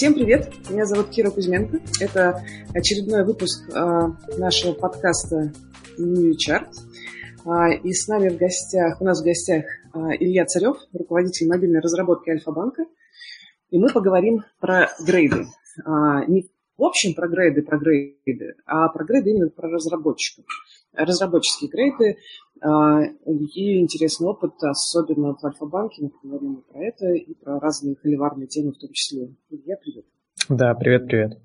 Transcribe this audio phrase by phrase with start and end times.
[0.00, 0.50] Всем привет!
[0.70, 1.78] Меня зовут Кира Кузьменко.
[2.00, 2.42] Это
[2.74, 3.74] очередной выпуск э,
[4.38, 5.52] нашего подкаста
[5.98, 6.70] New Chart.
[7.44, 11.80] Э, и с нами в гостях, у нас в гостях э, Илья Царев, руководитель мобильной
[11.80, 12.86] разработки Альфа-банка.
[13.68, 15.48] И мы поговорим про грейды.
[15.84, 16.48] Не
[16.78, 20.46] в общем про грейды, про грейды, а про грейды именно про разработчиков.
[20.92, 22.16] Разработческие грейды,
[22.60, 28.48] а, и интересный опыт, особенно в Альфа-банке, мы поговорим про это, и про разные холиварные
[28.48, 29.34] темы в том числе.
[29.50, 30.04] Илья, привет.
[30.48, 31.38] Да, привет-привет.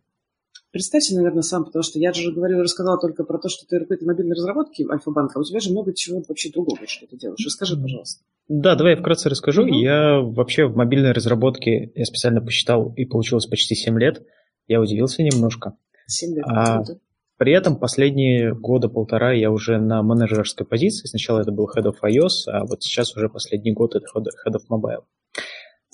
[0.71, 4.07] Представься, наверное, сам, потому что я же говорил, рассказала только про то, что ты руководитель
[4.07, 7.45] мобильной разработки Альфа-банка, а у тебя же много чего вообще другого, что ты делаешь.
[7.45, 8.25] Расскажи, пожалуйста.
[8.49, 9.65] Да, давай я вкратце расскажу.
[9.65, 9.73] Mm-hmm.
[9.73, 14.25] Я вообще в мобильной разработке, я специально посчитал, и получилось почти 7 лет.
[14.67, 15.77] Я удивился немножко.
[16.07, 16.83] 7 лет, а,
[17.37, 21.07] при этом последние года полтора я уже на менеджерской позиции.
[21.07, 24.61] Сначала это был Head of iOS, а вот сейчас уже последний год это Head of
[24.69, 25.03] Mobile.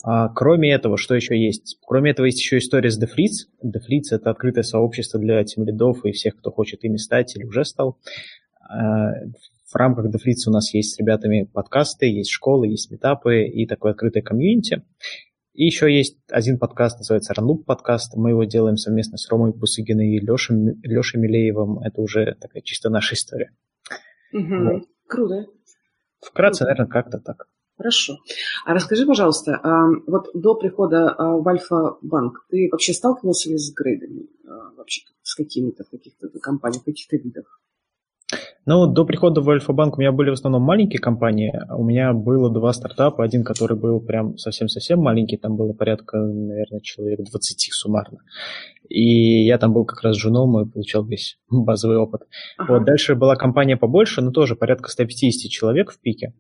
[0.03, 1.77] А, кроме этого, что еще есть?
[1.85, 3.47] Кроме этого, есть еще история с DeFritz.
[3.63, 7.97] DeFritz— это открытое сообщество для тимлидов и всех, кто хочет ими стать или уже стал.
[8.67, 9.11] А,
[9.71, 13.91] в рамках DeFritz у нас есть с ребятами подкасты, есть школы, есть метапы и такое
[13.91, 14.83] открытое комьюнити.
[15.61, 18.15] И еще есть один подкаст, называется Ранлуп подкаст.
[18.15, 21.77] Мы его делаем совместно с Ромой Бусыгиной и Лешей, Лешей Милеевым.
[21.81, 23.55] Это уже такая чисто наша история.
[24.33, 24.55] Угу.
[24.55, 24.83] Вот.
[25.07, 25.45] Круто.
[26.19, 26.65] Вкратце, Круто.
[26.65, 27.45] наверное, как-то так.
[27.77, 28.17] Хорошо.
[28.65, 29.61] А расскажи, пожалуйста,
[30.07, 34.29] вот до прихода в Альфа-банк ты вообще сталкивался ли с грейдами?
[34.75, 37.61] Вообще с какими-то в каких-то компаниях, в каких-то видах?
[38.65, 41.51] Ну, до прихода в Альфа-банк у меня были в основном маленькие компании.
[41.69, 43.23] У меня было два стартапа.
[43.23, 45.37] Один, который был прям совсем-совсем маленький.
[45.37, 48.19] Там было порядка, наверное, человек 20 суммарно.
[48.87, 52.21] И я там был как раз женом и получал весь базовый опыт.
[52.57, 52.73] Ага.
[52.73, 56.33] Вот дальше была компания побольше, но тоже порядка 150 человек в пике.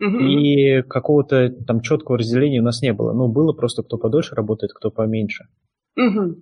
[0.00, 0.18] Угу.
[0.18, 3.12] И какого-то там четкого разделения у нас не было.
[3.12, 5.46] Ну, было просто кто подольше работает, кто поменьше.
[5.96, 6.36] Угу.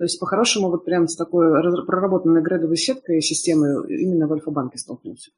[0.00, 1.50] То есть, по-хорошему, вот прям с такой
[1.84, 5.30] проработанной градовой сеткой и системой именно в Альфа-банке столкнулся.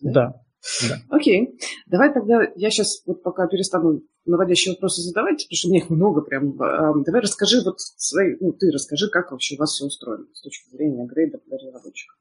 [0.00, 0.12] Да?
[0.12, 0.40] да.
[0.88, 0.96] Да.
[1.10, 1.58] Окей.
[1.84, 5.90] Давай тогда я сейчас вот пока перестану наводящие вопросы задавать, потому что у меня их
[5.90, 6.56] много прям.
[6.56, 10.70] Давай расскажи вот свои, ну, ты расскажи, как вообще у вас все устроено с точки
[10.70, 12.16] зрения грейда для разработчиков.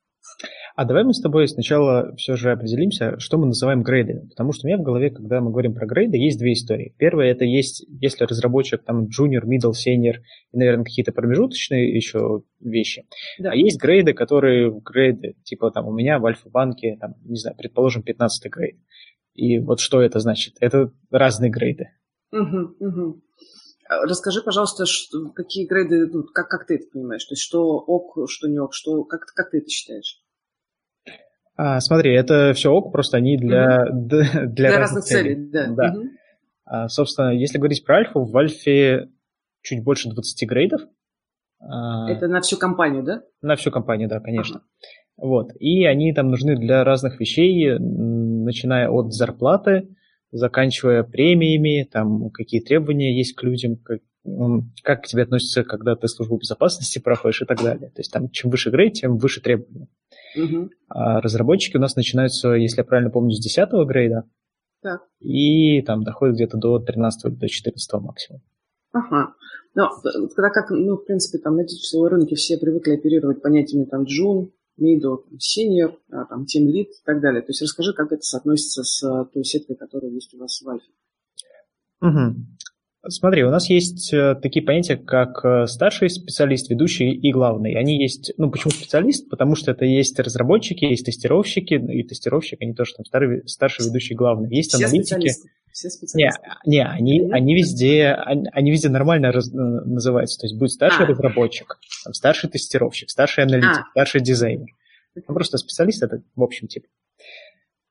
[0.76, 4.28] А давай мы с тобой сначала все же определимся, что мы называем грейдами.
[4.30, 6.96] Потому что у меня в голове, когда мы говорим про грейды, есть две истории.
[6.98, 10.16] Первая это есть, если разработчик там junior, middle, senior
[10.52, 13.06] и, наверное, какие-то промежуточные еще вещи.
[13.40, 13.52] Да.
[13.52, 18.04] А есть грейды, которые грейды, типа там у меня в Альфа-банке, там, не знаю, предположим,
[18.04, 18.78] 15 грейд.
[19.34, 20.56] И вот что это значит?
[20.60, 21.90] Это разные грейды.
[22.32, 23.22] Угу, угу.
[24.04, 27.26] Расскажи, пожалуйста, что, какие грейды идут, как, как ты это понимаешь?
[27.26, 30.22] То есть что ок, что не ок, что, как, как ты это считаешь?
[31.58, 34.00] А, смотри, это все ок, просто они для, угу.
[34.08, 35.36] для, для, для разных, целей.
[35.36, 35.68] целей да.
[35.68, 35.94] да.
[35.94, 36.08] Угу.
[36.66, 39.10] А, собственно, если говорить про альфу, в альфе
[39.62, 40.82] чуть больше 20 грейдов.
[41.60, 43.24] А, это на всю компанию, да?
[43.42, 44.58] На всю компанию, да, конечно.
[44.58, 44.66] Ага.
[45.18, 45.50] Вот.
[45.60, 49.90] И они там нужны для разных вещей, начиная от зарплаты,
[50.32, 54.02] заканчивая премиями, там какие требования есть к людям, как,
[54.84, 57.90] как к тебе относятся, когда ты службу безопасности проходишь и так далее.
[57.90, 59.88] То есть там чем выше грейд, тем выше требования.
[60.36, 60.70] Угу.
[60.90, 64.24] А разработчики у нас начинаются, если я правильно помню, с 10 грейда.
[64.82, 65.02] Так.
[65.20, 68.42] И там доходят где-то до 13 или до 14 максимум.
[68.94, 69.34] Ага.
[69.76, 69.90] Но
[70.36, 74.52] когда как, ну, в принципе, там на digital рынке все привыкли оперировать понятиями там джун,
[74.82, 77.42] middle, senior, а, там, team lead и так далее.
[77.42, 80.70] То есть расскажи, как это соотносится с а, той сеткой, которая есть у вас в
[80.70, 80.92] Альфе.
[82.02, 82.36] Угу.
[83.08, 87.74] Смотри, у нас есть э, такие понятия, как э, старший специалист, ведущий и главный.
[87.74, 89.28] Они есть, ну почему специалист?
[89.28, 93.88] Потому что это есть разработчики, есть тестировщики, ну, и тестировщик, они тоже там старый, старший,
[93.88, 94.56] ведущий, главный.
[94.56, 95.08] Есть Все аналитики.
[95.08, 95.50] Специалисты.
[95.72, 96.42] Все специалисты.
[96.66, 100.40] Не, не они, они везде, они, они везде нормально раз, э, называются.
[100.40, 101.08] То есть будет старший а.
[101.08, 103.92] разработчик, там, старший тестировщик, старший аналитик, а.
[103.92, 104.68] старший дизайнер.
[105.16, 106.88] Ну, просто специалист это в общем типа.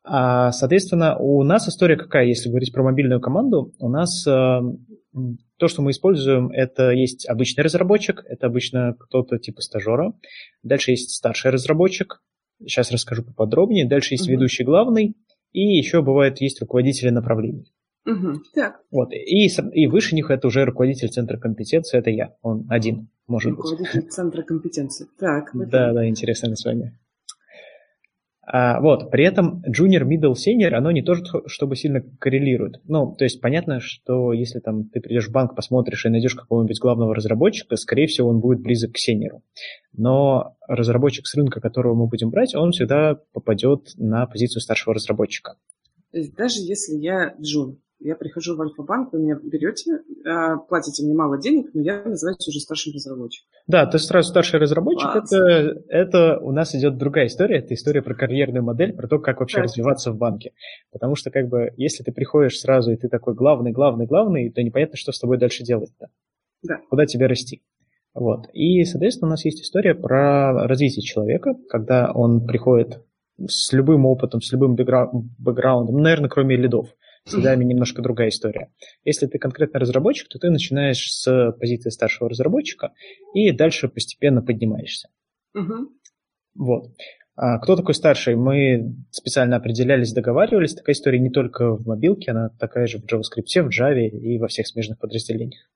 [0.03, 5.83] А, соответственно, у нас история какая, если говорить про мобильную команду, у нас то, что
[5.83, 10.15] мы используем, это есть обычный разработчик, это обычно кто-то типа стажера.
[10.63, 12.23] Дальше есть старший разработчик,
[12.61, 13.89] сейчас расскажу поподробнее.
[13.89, 14.33] Дальше есть угу.
[14.33, 15.17] ведущий главный,
[15.53, 17.73] и еще бывает есть руководители направлений.
[18.07, 18.43] Угу.
[18.55, 18.81] Так.
[18.91, 19.13] Вот.
[19.13, 23.77] И, и выше них это уже руководитель центра компетенции, это я, он один, может руководитель
[23.77, 23.87] быть.
[23.89, 25.07] Руководитель центра компетенции.
[25.19, 25.51] Так.
[25.53, 26.99] Да, да, интересное название.
[28.53, 31.15] А, вот, при этом junior, middle, senior, оно не то,
[31.47, 32.81] чтобы сильно коррелирует.
[32.85, 36.81] Ну, то есть понятно, что если там ты придешь в банк, посмотришь и найдешь какого-нибудь
[36.81, 39.45] главного разработчика, скорее всего, он будет близок к сеньору.
[39.93, 45.55] Но разработчик с рынка, которого мы будем брать, он всегда попадет на позицию старшего разработчика.
[46.13, 51.39] Даже если я джун, Я прихожу в Альфа-банк, вы меня берете, а, платите мне мало
[51.39, 53.51] денег, но я называюсь уже старшим разработчиком.
[53.67, 55.11] Да, ты сразу старший разработчик.
[55.15, 57.59] Это, это у нас идет другая история.
[57.59, 59.65] Это история про карьерную модель, про то, как вообще да.
[59.65, 60.53] развиваться в банке.
[60.91, 64.63] Потому что, как бы, если ты приходишь сразу, и ты такой главный, главный, главный, то
[64.63, 66.09] непонятно, что с тобой дальше делать-то.
[66.63, 66.81] Да.
[66.89, 67.63] Куда тебе расти.
[68.15, 68.49] Вот.
[68.55, 73.03] И, соответственно, у нас есть история про развитие человека, когда он приходит
[73.47, 76.89] с любым опытом, с любым бэкграундом, наверное, кроме лидов.
[77.25, 78.73] С лидами немножко другая история.
[79.05, 82.93] Если ты конкретно разработчик, то ты начинаешь с позиции старшего разработчика
[83.35, 85.11] и дальше постепенно поднимаешься.
[85.55, 85.93] Угу.
[86.55, 86.89] Вот.
[87.37, 88.37] А кто такой старший?
[88.37, 90.75] Мы специально определялись, договаривались.
[90.75, 94.49] Такая история не только в мобилке, она такая же в JavaScript, в Java и во
[94.49, 95.71] всех смежных подразделениях.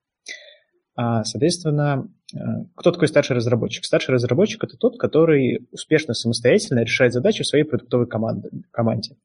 [0.95, 2.37] А, соответственно, э,
[2.75, 3.83] кто такой старший разработчик?
[3.83, 9.17] Старший разработчик– это тот, который успешно самостоятельно решает задачи в своей продуктовой команде.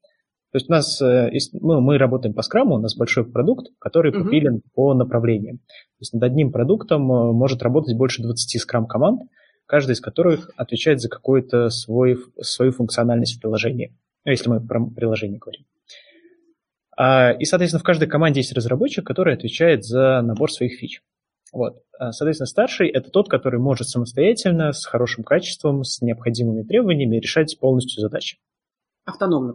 [0.51, 4.11] То есть у нас, э, ну, мы работаем по скраму, у нас большой продукт, который
[4.11, 4.23] uh-huh.
[4.23, 5.57] попилен по направлениям.
[5.57, 9.21] То есть над одним продуктом э, может работать больше 20 скрам-команд,
[9.65, 13.95] каждая из которых отвечает за какую-то свой, свою функциональность в приложении,
[14.25, 15.63] ну, если мы про приложение говорим.
[16.97, 21.01] А, и, соответственно, в каждой команде есть разработчик, который отвечает за набор своих фич.
[21.53, 21.77] Вот.
[21.97, 27.57] А, соответственно, старший– это тот, который может самостоятельно, с хорошим качеством, с необходимыми требованиями решать
[27.57, 28.37] полностью задачи.
[29.05, 29.53] Автономно.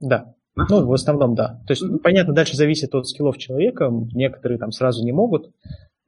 [0.00, 0.34] Да.
[0.56, 1.60] Ну, в основном, да.
[1.66, 1.98] То есть, mm-hmm.
[1.98, 3.90] понятно, дальше зависит от скиллов человека.
[4.12, 5.52] Некоторые там сразу не могут,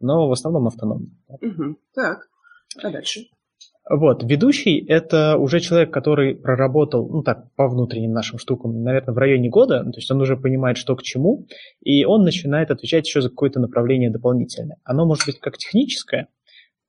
[0.01, 1.07] но в основном автономно.
[1.31, 1.75] Mm-hmm.
[1.95, 2.29] Так,
[2.83, 3.21] а дальше?
[3.89, 9.19] Вот, ведущий– это уже человек, который проработал, ну так, по внутренним нашим штукам, наверное, в
[9.19, 11.47] районе года, то есть он уже понимает, что к чему,
[11.83, 14.77] и он начинает отвечать еще за какое-то направление дополнительное.
[14.85, 16.29] Оно может быть как техническое,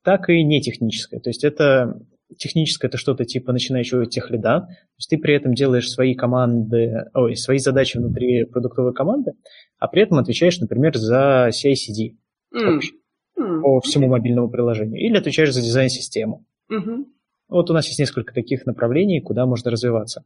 [0.03, 1.19] так и не техническое.
[1.19, 1.99] То есть это
[2.37, 7.35] техническое это что-то типа начинающего техлида, то есть ты при этом делаешь свои команды, ой,
[7.35, 9.31] свои задачи внутри продуктовой команды,
[9.79, 12.15] а при этом отвечаешь, например, за CI-CD
[12.55, 13.61] mm.
[13.61, 16.45] по всему мобильному приложению, или отвечаешь за дизайн-систему.
[16.69, 17.07] Угу.
[17.49, 20.23] Вот у нас есть несколько таких направлений, куда можно развиваться.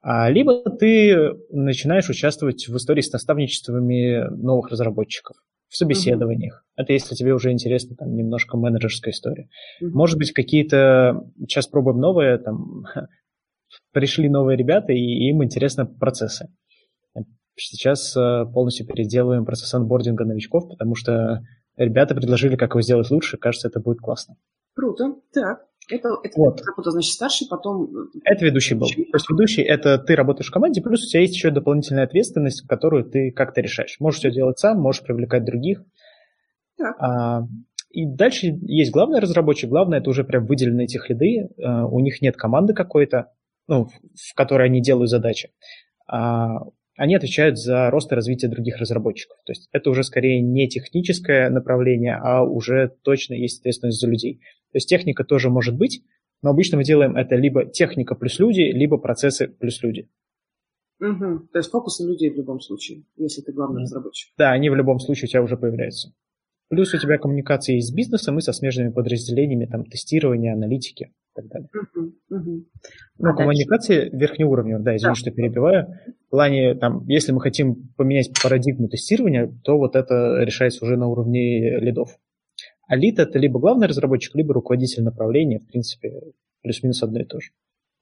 [0.00, 5.36] А, либо ты начинаешь участвовать в истории с наставничествами новых разработчиков,
[5.68, 6.54] в собеседованиях.
[6.54, 6.82] Угу.
[6.82, 9.48] Это если тебе уже интересно там немножко менеджерская история.
[9.80, 9.90] Угу.
[9.90, 11.24] Может быть, какие-то...
[11.40, 12.84] Сейчас пробуем новые, там
[13.92, 16.48] пришли новые ребята, и им интересны процессы.
[17.56, 21.44] Сейчас э, полностью переделываем процесс анбординга новичков, потому что
[21.76, 23.36] ребята предложили, как его сделать лучше.
[23.36, 24.36] Кажется, это будет классно.
[24.74, 25.14] Круто.
[25.32, 25.66] Так.
[25.90, 26.60] Это, это вот.
[26.60, 27.84] кто-то, значит, старший, потом...
[27.84, 28.86] Э, это ведущий был.
[28.86, 32.66] То есть ведущий– это ты работаешь в команде, плюс у тебя есть еще дополнительная ответственность,
[32.66, 33.96] которую ты как-то решаешь.
[34.00, 35.84] Можешь все делать сам, можешь привлекать других.
[36.78, 36.96] Так.
[36.98, 37.42] А,
[37.90, 39.68] и дальше есть главный разработчик.
[39.68, 41.48] Главное– это уже прям выделенные тех лиды.
[41.62, 43.32] А, у них нет команды какой-то,
[43.68, 45.50] ну, в которой они делают задачи.
[46.06, 46.60] А,
[46.96, 49.36] они отвечают за рост и развитие других разработчиков.
[49.44, 54.40] То есть это уже скорее не техническое направление, а уже точно есть ответственность за людей.
[54.72, 56.02] То есть техника тоже может быть,
[56.42, 60.08] но обычно мы делаем это либо техника плюс люди, либо процессы плюс люди.
[61.00, 61.48] Угу.
[61.52, 63.84] То есть фокус на людей в любом случае, если ты главный mm.
[63.84, 64.32] разработчик.
[64.38, 66.14] Да, они в любом случае у тебя уже появляются.
[66.68, 71.48] Плюс у тебя коммуникации с бизнесом и со смежными подразделениями, там, тестирования, аналитики и так
[71.48, 71.68] далее.
[71.74, 72.64] Угу, угу.
[73.18, 74.16] Ну, а коммуникации дальше?
[74.16, 75.14] верхнеуровневые, да, извини, да.
[75.14, 75.86] что перебиваю.
[76.26, 81.06] В плане, там, если мы хотим поменять парадигму тестирования, то вот это решается уже на
[81.06, 82.18] уровне лидов.
[82.86, 87.40] А лид– это либо главный разработчик, либо руководитель направления, в принципе, плюс-минус одно и то
[87.40, 87.50] же.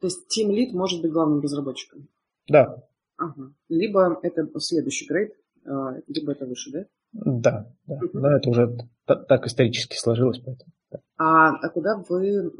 [0.00, 2.08] То есть Team Lead может быть главным разработчиком?
[2.48, 2.82] Да.
[3.16, 3.52] Ага.
[3.68, 6.86] Либо это следующий грейд, а, либо это выше, да?
[7.12, 7.94] Да, да.
[7.94, 8.10] Uh-huh.
[8.14, 10.72] но это уже так исторически сложилось, поэтому.
[11.16, 12.52] А, а куда вы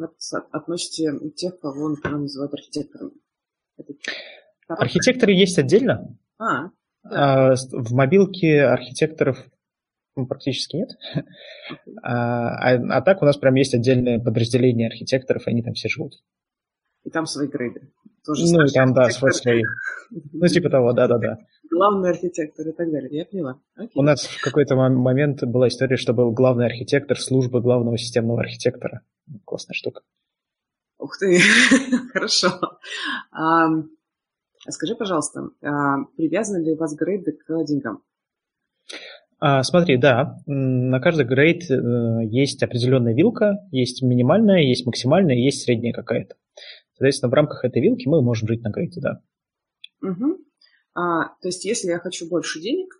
[0.51, 3.13] относите тех, кого, например, называют архитекторами?
[3.77, 3.95] Это...
[4.69, 6.17] Архитекторы есть отдельно.
[6.39, 6.71] А,
[7.05, 7.53] да.
[7.53, 9.39] а, в мобилке архитекторов
[10.15, 10.91] ну, практически нет.
[12.03, 16.23] А, а, а так у нас прям есть отдельное подразделение архитекторов, они там все живут.
[17.05, 17.91] И там свои грейды.
[18.25, 19.63] Тоже ну, и там, да, свой свои.
[20.11, 21.39] Ну, типа того, да-да-да.
[21.73, 23.09] Главный архитектор и так далее.
[23.11, 23.59] Я поняла.
[23.77, 23.93] Окей.
[23.95, 29.01] У нас в какой-то момент была история, что был главный архитектор службы главного системного архитектора.
[29.47, 30.03] Классная штука.
[30.99, 31.41] Ух ты,
[32.13, 32.49] хорошо.
[33.33, 33.69] А,
[34.69, 38.03] скажи, пожалуйста, а, привязаны ли у вас грейды к деньгам?
[39.41, 45.63] А, смотри, да, на каждый грейд э, есть определенная вилка, есть минимальная, есть максимальная, есть
[45.63, 46.37] средняя какая-то.
[46.93, 49.21] Соответственно, в рамках этой вилки мы можем жить на грейде, да.
[50.03, 50.37] Угу.
[50.95, 52.95] А, то есть, если я хочу больше денег,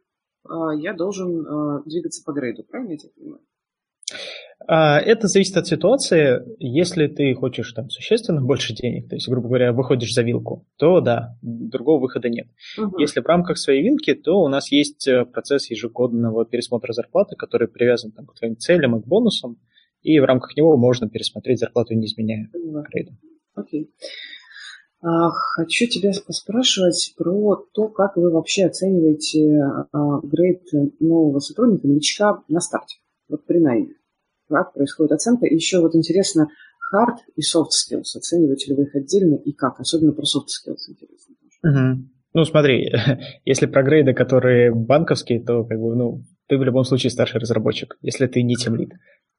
[0.49, 3.43] а, я должен а, двигаться по грейду, правильно я тебя понимаю?
[4.67, 6.43] А, это зависит от ситуации.
[6.59, 11.01] Если ты хочешь там существенно больше денег, то есть, грубо говоря, выходишь за вилку, то
[11.01, 12.49] да, другого выхода нет.
[12.79, 12.99] Угу.
[12.99, 17.69] Если в рамках своей вилки, то у нас есть э, процесс ежегодного пересмотра зарплаты, который
[17.69, 19.59] привязан там, к твоим целям и к бонусам,
[20.03, 23.13] и в рамках него можно пересмотреть зарплату, не изменяя грейду.
[23.55, 23.91] Окей.
[23.91, 23.91] А,
[25.03, 29.61] хочу тебя поспрашивать про то, как вы вообще оцениваете
[29.93, 30.63] а, грейд
[31.01, 33.95] нового сотрудника, новичка на старте, вот при найме
[34.53, 35.47] как происходит оценка.
[35.47, 36.49] И еще вот интересно,
[36.95, 39.81] hard и soft skills, оцениваете ли вы их отдельно и как?
[39.81, 41.35] Особенно про soft skills интересно.
[41.65, 42.09] Угу.
[42.35, 42.93] Ну, смотри,
[43.45, 47.97] если про грейды, которые банковские, то как бы, ну, ты в любом случае старший разработчик,
[48.03, 48.57] если ты не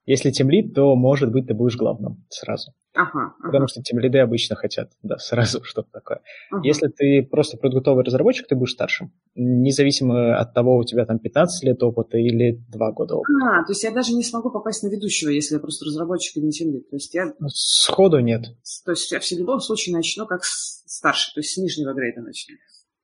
[0.06, 0.66] тем лид.
[0.66, 2.74] Если то, может быть, ты будешь главным сразу.
[2.96, 3.48] Ага, ага.
[3.48, 6.22] Потому что тимлиды обычно хотят, да, сразу что-то такое.
[6.52, 6.62] Ага.
[6.64, 9.12] Если ты просто продуктовый разработчик, ты будешь старшим.
[9.36, 13.34] Независимо от того, у тебя там 15 лет опыта или 2 года опыта.
[13.44, 16.42] А, то есть я даже не смогу попасть на ведущего, если я просто разработчик и
[16.42, 16.90] не тимлид.
[16.90, 17.34] То есть я...
[17.40, 18.46] Ну, сходу нет.
[18.86, 22.56] То есть я в любом случае начну как старший, то есть с нижнего грейда начну.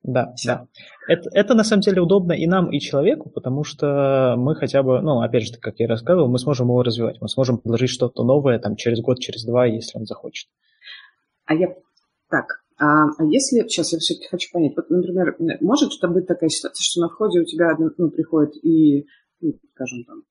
[0.03, 0.47] Да, Все.
[0.47, 0.67] да.
[1.07, 5.01] Это, это на самом деле удобно и нам, и человеку, потому что мы хотя бы,
[5.01, 8.59] ну, опять же, как я рассказывал, мы сможем его развивать, мы сможем предложить что-то новое
[8.59, 10.47] там через год, через два, если он захочет.
[11.45, 11.67] А я
[12.29, 16.81] так, а, если, сейчас я все-таки хочу понять, вот, например, может это быть такая ситуация,
[16.81, 19.05] что на входе у тебя ну, приходит и,
[19.41, 20.23] ну, скажем, там,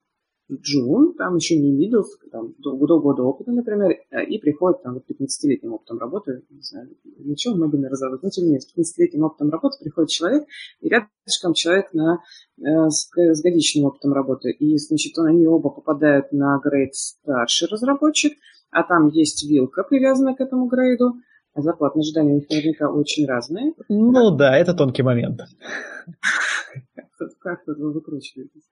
[0.51, 4.95] Джун, там еще не видел, там, до, до года опыта, например, э, и приходит там
[4.95, 6.89] вот 15-летним опытом работы, не знаю,
[7.19, 10.45] ничего много не разработать, но тем не менее, с 15-летним опытом работы приходит человек,
[10.81, 12.19] и рядышком человек на,
[12.57, 18.33] э, с, с годичным опытом работы, и, значит, они оба попадают на грейд старший разработчик,
[18.71, 21.13] а там есть вилка, привязанная к этому грейду,
[21.53, 23.73] а зарплатные ожидания у них наверняка очень разные.
[23.87, 25.41] Ну да, это тонкий момент.
[27.39, 28.63] Как вы выкручиваетесь?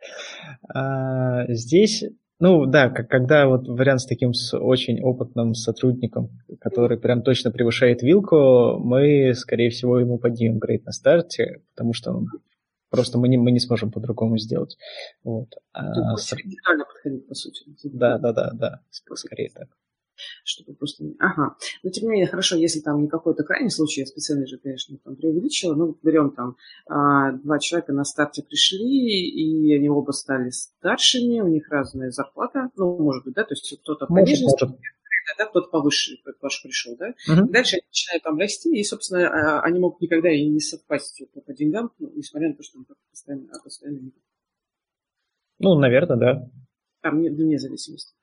[0.73, 2.03] А, здесь,
[2.39, 8.01] ну да, когда вот вариант с таким с очень опытным сотрудником, который прям точно превышает
[8.01, 12.27] вилку, мы, скорее всего, ему поднимем грейд на старте, потому что ну,
[12.89, 14.77] просто мы не, мы не сможем по-другому сделать.
[15.23, 15.49] Вот.
[15.73, 16.29] А, с...
[16.29, 17.63] подходить, по сути.
[17.83, 18.81] Да, да, да, да,
[19.15, 19.69] скорее так
[20.43, 21.03] чтобы просто...
[21.19, 21.55] Ага.
[21.83, 24.97] Но тем не менее, хорошо, если там не какой-то крайний случай, я специально же, конечно,
[25.03, 26.55] там преувеличила, ну, берем там
[26.88, 32.69] а, два человека на старте пришли, и они оба стали старшими, у них разная зарплата,
[32.75, 34.39] ну, может быть, да, то есть кто-то может.
[35.38, 37.13] да, кто-то повыше, ваш пришел, да.
[37.27, 37.50] Угу.
[37.50, 41.41] Дальше они начинают там расти, и, собственно, а, они могут никогда и не совпасть по,
[41.41, 44.12] по деньгам, ну, несмотря на то, что он постоянно, а постоянно
[45.59, 46.50] Ну, наверное, да.
[47.01, 48.13] Там, вне зависимости.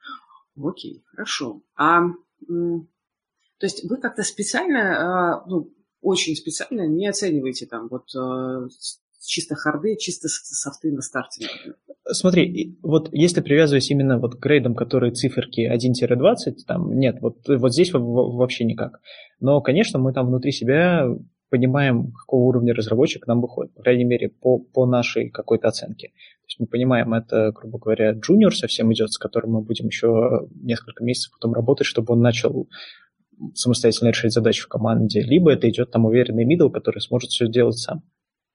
[0.56, 1.62] Окей, хорошо.
[1.76, 2.02] А,
[2.46, 5.70] то есть вы как-то специально, а, ну,
[6.00, 8.68] очень специально не оцениваете там вот а,
[9.26, 11.48] чисто харды, чисто софты на старте?
[12.06, 17.72] Смотри, вот если привязываясь именно вот к грейдам, которые циферки 1-20, там нет, вот, вот
[17.72, 19.00] здесь вообще никак.
[19.40, 21.06] Но, конечно, мы там внутри себя
[21.48, 26.12] понимаем, какого уровня разработчик нам выходит, по крайней мере, по, по нашей какой-то оценке.
[26.44, 30.46] То есть мы понимаем, это, грубо говоря, джуниор совсем идет, с которым мы будем еще
[30.54, 32.68] несколько месяцев потом работать, чтобы он начал
[33.54, 37.78] самостоятельно решать задачи в команде, либо это идет там уверенный middle, который сможет все сделать
[37.78, 38.02] сам.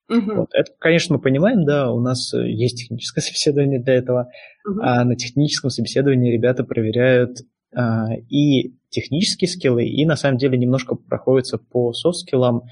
[0.10, 0.36] Uh-huh.
[0.36, 0.50] Вот.
[0.53, 4.29] Это, конечно, мы понимаем, да, у нас есть техническое собеседование для этого,
[4.67, 4.79] uh-huh.
[4.81, 7.39] а на техническом собеседовании ребята проверяют
[7.75, 12.63] а, и технические skill ы, и на самом деле немножко проходятся по soft skill ам.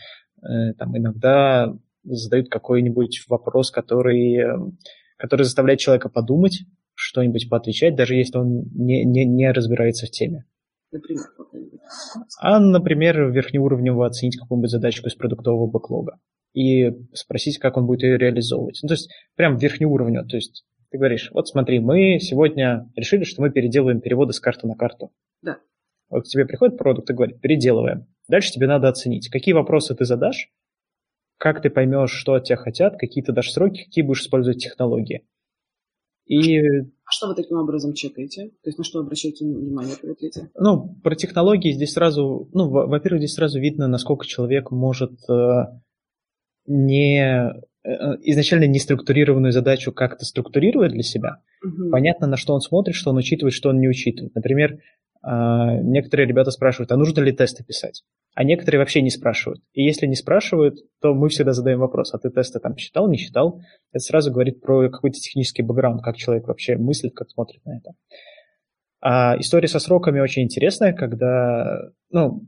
[0.41, 4.43] Э, там иногда задают какой-нибудь вопрос, который,
[5.17, 10.45] который заставляет человека подумать, что-нибудь поотвечать, даже если он не, не, не разбирается в теме.
[10.91, 11.25] Например,
[12.39, 16.19] а, например, верхнеуровнево оценить какую-нибудь задачку из продуктового бэклога
[16.53, 18.79] и спросить, как он будет ее реализовывать.
[18.81, 23.41] Ну, то есть прям верхнеуровнево, то есть ты говоришь, вот смотри, мы сегодня решили, что
[23.41, 25.11] мы переделываем переводы с карты на карту.
[25.41, 25.57] Да.
[26.09, 28.07] Вот к тебе приходит продукт и говорит, переделываем.
[28.29, 30.49] Дальше тебе надо оценить, какие вопросы ты задашь,
[31.37, 35.25] как ты поймешь, что от тебя хотят, какие ты дашь сроки, какие будешь использовать технологии.
[36.25, 36.59] И...
[36.59, 38.49] А что вы таким образом чекаете?
[38.61, 40.49] То есть на что обращаете внимание при ответе?
[40.55, 45.63] Ну, про технологии здесь сразу, ну, во-первых, здесь сразу видно, насколько человек может э,
[46.65, 47.53] не
[47.87, 51.89] Э, изначально неструктурированную задачу как-то структурирует для себя, угу.
[51.89, 54.35] понятно, на что он смотрит, что он учитывает, что он не учитывает.
[54.35, 54.79] Например,
[55.21, 58.03] а, некоторые ребята спрашивают, а нужно ли тесты писать?
[58.37, 59.63] А некоторые вообще не спрашивают.
[59.73, 63.17] И если не спрашивают, то мы всегда задаем вопрос, а ты тесты там считал, не
[63.17, 63.61] считал?
[63.91, 67.93] Это сразу говорит про какой-то технический бэкграунд, как человек вообще мыслит, как смотрит на это.
[69.01, 71.79] А история со сроками очень интересная, когда,
[72.11, 72.43] ну,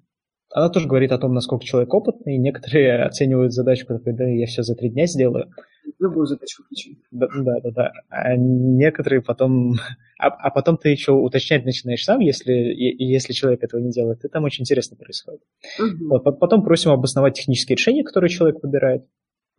[0.51, 2.37] она тоже говорит о том, насколько человек опытный.
[2.37, 5.51] Некоторые оценивают задачу, когда я все за три дня сделаю.
[5.99, 6.97] Любую задачу включим.
[7.11, 7.91] Да, да, да, да.
[8.09, 9.75] А некоторые потом...
[10.21, 14.25] А, а потом ты еще уточнять начинаешь сам, если, если человек этого не делает.
[14.25, 15.39] И там очень интересно происходит.
[15.79, 16.09] Угу.
[16.09, 19.05] Вот, потом просим обосновать технические решения, которые человек выбирает.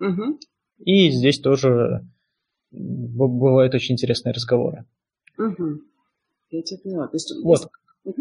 [0.01, 0.39] Угу.
[0.85, 2.07] И здесь тоже
[2.71, 4.85] бывают очень интересные разговоры.
[5.39, 5.81] Угу.
[6.51, 7.07] Я тебя поняла.
[7.07, 7.69] То есть, вот.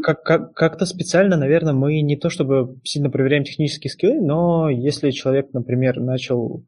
[0.04, 5.12] Как, как, как-то специально, наверное, мы не то чтобы сильно проверяем технические скиллы, но если
[5.12, 6.66] человек, например, начал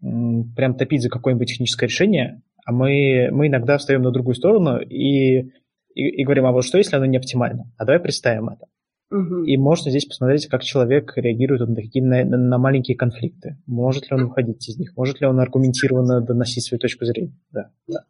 [0.00, 5.40] прям топить за какое-нибудь техническое решение, а мы, мы иногда встаем на другую сторону и,
[5.40, 5.50] и,
[5.94, 7.64] и говорим, а вот что, если оно не оптимально?
[7.76, 8.66] А давай представим это.
[9.10, 9.44] Угу.
[9.44, 13.58] И можно здесь посмотреть, как человек реагирует на, такие, на, на маленькие конфликты.
[13.66, 14.96] Может ли он выходить из них?
[14.96, 17.36] Может ли он аргументированно доносить свою точку зрения?
[17.50, 17.70] Да.
[17.86, 18.04] да.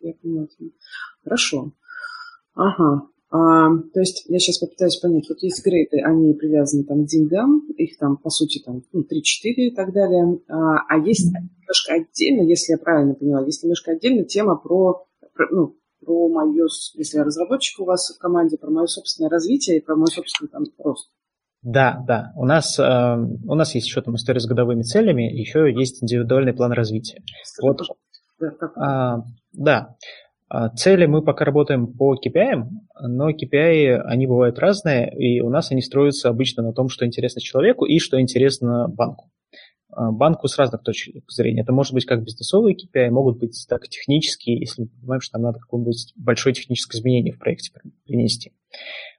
[0.00, 0.48] Я понимаю.
[1.22, 1.72] Хорошо.
[2.54, 3.02] Ага.
[3.32, 7.60] А, то есть я сейчас попытаюсь понять, вот есть грейды, они привязаны там к деньгам,
[7.76, 9.06] их там по сути там ну, 3-4
[9.54, 14.24] и так далее, а, а есть немножко отдельно, если я правильно поняла, есть немножко отдельно
[14.24, 18.86] тема про, про ну, про мое, если я разработчик у вас в команде, про мое
[18.86, 21.10] собственное развитие и про мой собственный там рост.
[21.62, 22.32] Да, да.
[22.36, 26.54] У нас, э, у нас есть еще там история с годовыми целями, еще есть индивидуальный
[26.54, 27.22] план развития.
[27.44, 27.82] Скажи, вот,
[28.40, 28.78] да, как?
[28.78, 29.96] А, да.
[30.52, 32.64] А, цели мы пока работаем по KPI,
[33.02, 37.40] но KPI, они бывают разные, и у нас они строятся обычно на том, что интересно
[37.40, 39.30] человеку и что интересно банку.
[39.92, 41.62] А, банку с разных точек зрения.
[41.62, 45.52] Это может быть как бизнесовые KPI, могут быть так технические, если мы понимаем, что нам
[45.52, 47.70] надо какое-нибудь большое техническое изменение в проекте
[48.04, 48.52] принести.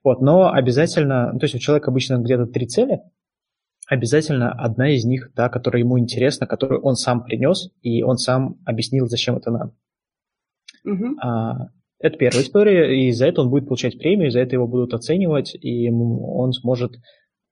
[0.04, 3.00] Вот, но обязательно, то есть у человека обычно где-то три цели,
[3.88, 8.58] обязательно одна из них та, которая ему интересна, которую он сам принес, и он сам
[8.66, 9.74] объяснил, зачем это надо.
[10.84, 11.18] Угу.
[11.22, 11.68] А,
[12.00, 15.56] это первая история, и за это он будет получать премию, за это его будут оценивать,
[15.56, 16.94] и он сможет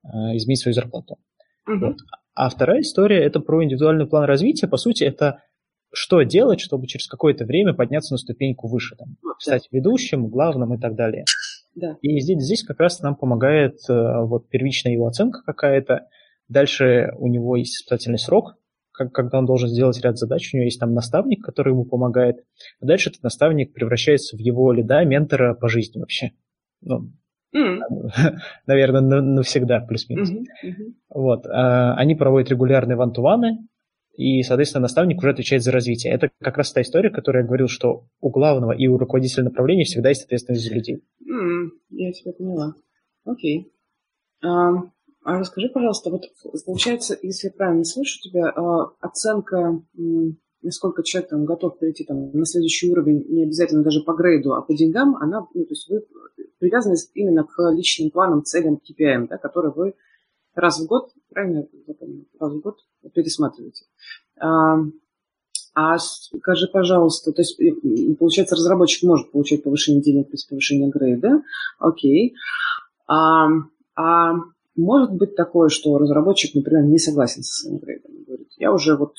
[0.03, 1.17] а, изменить свою зарплату.
[1.67, 1.85] Угу.
[1.85, 1.97] Вот.
[2.35, 4.67] А вторая история– это про индивидуальный план развития.
[4.67, 5.41] По сути, это
[5.91, 10.79] что делать, чтобы через какое-то время подняться на ступеньку выше, там, стать ведущим, главным и
[10.79, 11.25] так далее.
[11.75, 11.97] Да.
[12.01, 13.93] И здесь, здесь как раз нам помогает э,
[14.23, 16.07] вот первичная его оценка какая-то.
[16.47, 18.55] Дальше у него есть испытательный срок,
[19.07, 22.43] когда он должен сделать ряд задач, у него есть там наставник, который ему помогает.
[22.81, 26.31] А дальше этот наставник превращается в его лида, ментора по жизни вообще.
[26.81, 27.11] Ну,
[27.55, 27.79] mm.
[28.67, 30.31] наверное, навсегда, плюс-минус.
[30.31, 30.43] Mm-hmm.
[30.65, 30.93] Mm-hmm.
[31.09, 31.45] Вот.
[31.47, 33.59] А, они проводят регулярные вантуваны,
[34.19, 36.11] и, соответственно, наставник уже отвечает за развитие.
[36.11, 39.85] Это как раз та история, которую я говорил, что у главного и у руководителя направления
[39.85, 41.03] всегда есть ответственность за людей.
[41.21, 42.73] Mm, я тебя поняла.
[43.23, 43.71] Окей.
[44.43, 44.91] Um,
[45.23, 46.25] а расскажи, пожалуйста, вот
[46.65, 49.81] получается, если я правильно слышу тебя, uh, оценка,
[50.61, 54.61] насколько человек там готов перейти там, на следующий уровень, не обязательно даже по грейду, а
[54.61, 56.05] по деньгам, она, ну, то есть вы
[56.59, 59.95] привязаны именно к личным планам, целям, KPM, да, которые вы
[60.55, 61.67] раз в год, правильно
[62.39, 62.79] раз в год
[63.13, 63.85] пересматриваете.
[64.39, 64.77] А,
[65.73, 67.57] а скажи, пожалуйста, то есть,
[68.17, 71.41] получается, разработчик может получать повышение денег без повышения грейда,
[71.77, 72.35] окей.
[73.07, 73.47] А,
[73.95, 74.33] а
[74.75, 79.13] может быть такое, что разработчик, например, не согласен со своим грейдом, говорит, я уже вот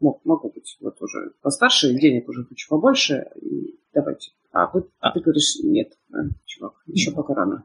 [0.00, 4.32] мог, могу быть вот уже постарше, денег уже хочу побольше, и давайте.
[4.52, 5.12] А вы, а.
[5.12, 5.92] ты говоришь, нет,
[6.44, 7.64] чувак, еще пока рано.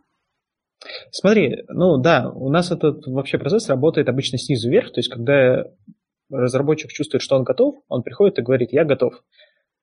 [1.11, 5.65] Смотри, ну да, у нас этот вообще процесс работает обычно снизу вверх, то есть когда
[6.29, 9.23] разработчик чувствует, что он готов, он приходит и говорит, я готов.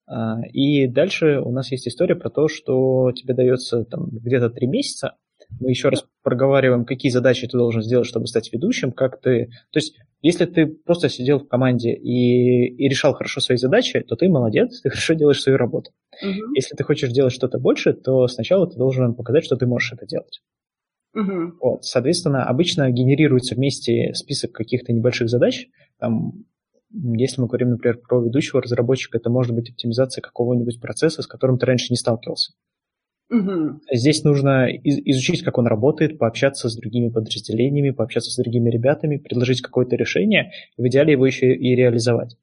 [0.06, 4.66] А, и дальше у нас есть история про то, что тебе дается там где-то три
[4.66, 5.16] месяца,
[5.60, 9.50] мы еще раз проговариваем, какие задачи ты должен сделать, чтобы стать ведущим, как ты...
[9.70, 14.16] То есть, если ты просто сидел в команде и, и решал хорошо свои задачи, то
[14.16, 15.90] ты молодец, ты хорошо делаешь свою работу.
[16.22, 16.54] Угу.
[16.54, 20.06] Если ты хочешь делать что-то больше, то сначала ты должен показать, что ты можешь это
[20.06, 20.40] делать.
[21.14, 21.58] Угу.
[21.60, 25.68] Вот, соответственно, обычно генерируется вместе список каких-то небольших задач.
[25.98, 26.44] Там,
[26.90, 31.58] если мы говорим, например, про ведущего разработчика, это может быть оптимизация какого-нибудь процесса, с которым
[31.58, 32.52] ты раньше не сталкивался.
[33.34, 33.80] Угу.
[33.92, 39.60] Здесь нужно изучить, как он работает, пообщаться с другими подразделениями, пообщаться с другими ребятами, предложить
[39.60, 42.36] какое-то решение, и в идеале его еще и реализовать.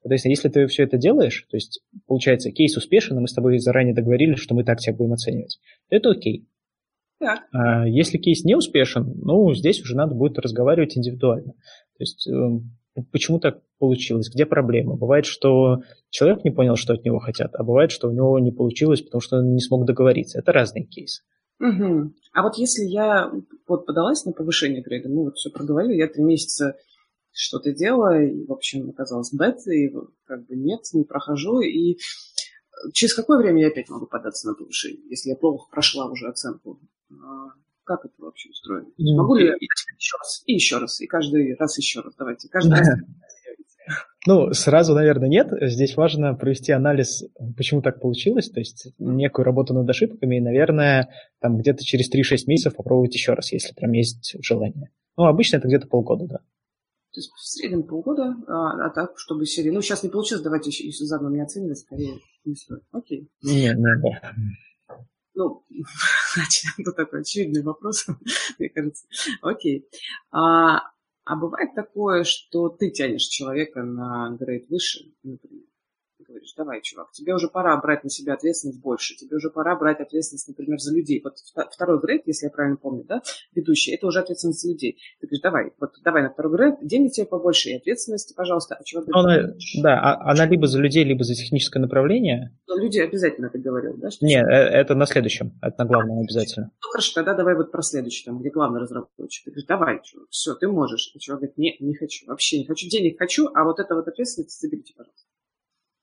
[0.00, 3.58] Соответственно, если ты все это делаешь, то есть, получается, кейс успешен, и мы с тобой
[3.58, 5.58] заранее договорились, что мы так тебя будем оценивать,
[5.90, 6.48] то это окей.
[7.18, 7.40] Так.
[7.52, 11.52] А если кейс не успешен, ну, здесь уже надо будет разговаривать индивидуально.
[11.52, 12.78] То есть, эм,
[13.10, 14.96] почему так получилось, где проблема.
[14.96, 15.78] Бывает, что
[16.10, 19.20] человек не понял, что от него хотят, а бывает, что у него не получилось, потому
[19.20, 20.38] что он не смог договориться.
[20.38, 21.22] Это разные кейсы.
[21.60, 22.12] Угу.
[22.32, 23.32] А вот если я
[23.66, 26.76] вот подалась на повышение грейда, ну вот все проговорила, я три месяца
[27.32, 29.92] что-то делала, и, в общем, оказалось бета, и
[30.24, 31.98] как бы нет, не прохожу, и
[32.92, 36.80] через какое время я опять могу податься на повышение, если я плохо прошла уже оценку?
[37.10, 37.48] А,
[37.84, 38.88] как это вообще устроено?
[38.88, 39.16] Mm-hmm.
[39.16, 42.78] Могу ли я еще раз, и еще раз, и каждый раз еще раз, давайте, каждый
[42.78, 42.88] раз.
[44.26, 45.48] Ну, сразу, наверное, нет.
[45.60, 47.24] Здесь важно провести анализ,
[47.56, 51.08] почему так получилось, то есть некую работу над ошибками, и, наверное,
[51.40, 54.90] там где-то через 3-6 месяцев попробовать еще раз, если прям есть желание.
[55.16, 56.38] Ну, обычно это где-то полгода, да.
[56.38, 59.70] То есть в среднем полгода, а, а так, чтобы серии...
[59.70, 62.82] Ну, сейчас не получилось, давайте еще, еще заодно не оценивать, скорее не стоит.
[62.92, 63.30] Окей.
[63.42, 64.34] Нет, нет, да.
[65.34, 65.64] Ну,
[66.34, 68.06] значит, это такой очевидный вопрос,
[68.58, 69.06] мне кажется.
[69.40, 69.88] Окей.
[70.30, 70.80] А,
[71.28, 75.66] а бывает такое, что ты тянешь человека на грейд выше, например,
[76.32, 80.00] говоришь, давай, чувак, тебе уже пора брать на себя ответственность больше, тебе уже пора брать
[80.00, 81.20] ответственность, например, за людей.
[81.22, 81.34] Вот
[81.70, 83.22] второй грейд, если я правильно помню, да,
[83.54, 84.98] ведущий, это уже ответственность за людей.
[85.20, 88.76] Ты говоришь, давай, вот давай на второй грейд, денег тебе побольше и ответственности, пожалуйста.
[88.78, 92.56] А чувак говорит, она, да, а, она либо за людей, либо за техническое направление.
[92.66, 94.10] Но ну, люди обязательно ты говорил, да?
[94.10, 96.70] Что Нет, э, это на следующем, это на главном обязательно.
[96.82, 99.44] Ну хорошо, тогда давай вот про следующий, там, где главный разработчик.
[99.44, 101.12] Ты говоришь, давай, чувак, все, ты можешь.
[101.14, 104.06] А чувак говорит, нет, не хочу, вообще не хочу, денег хочу, а вот это вот
[104.08, 105.27] ответственность заберите, пожалуйста.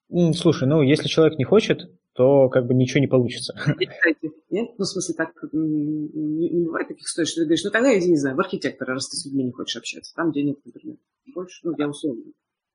[0.10, 3.54] Слушай, ну если человек не хочет, то как бы ничего не получится.
[4.50, 7.98] Нет, Ну, в смысле, так не, не бывает таких историй, что ты говоришь, ну тогда
[7.98, 10.14] иди, не знаю, в архитектора, раз ты с людьми не хочешь общаться.
[10.16, 10.98] Там денег, например,
[11.34, 12.24] больше, ну, я условно.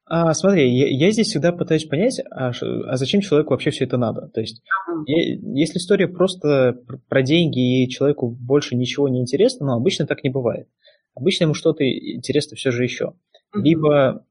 [0.05, 3.97] А, смотри, я, я здесь всегда пытаюсь понять, а, а зачем человеку вообще все это
[3.97, 4.29] надо?
[4.29, 4.61] То есть,
[5.07, 10.25] я, если история просто про деньги и человеку больше ничего не интересно, но обычно так
[10.25, 10.69] не бывает.
[11.15, 13.15] Обычно ему что-то интересно все же еще.
[13.55, 14.25] Либо ну,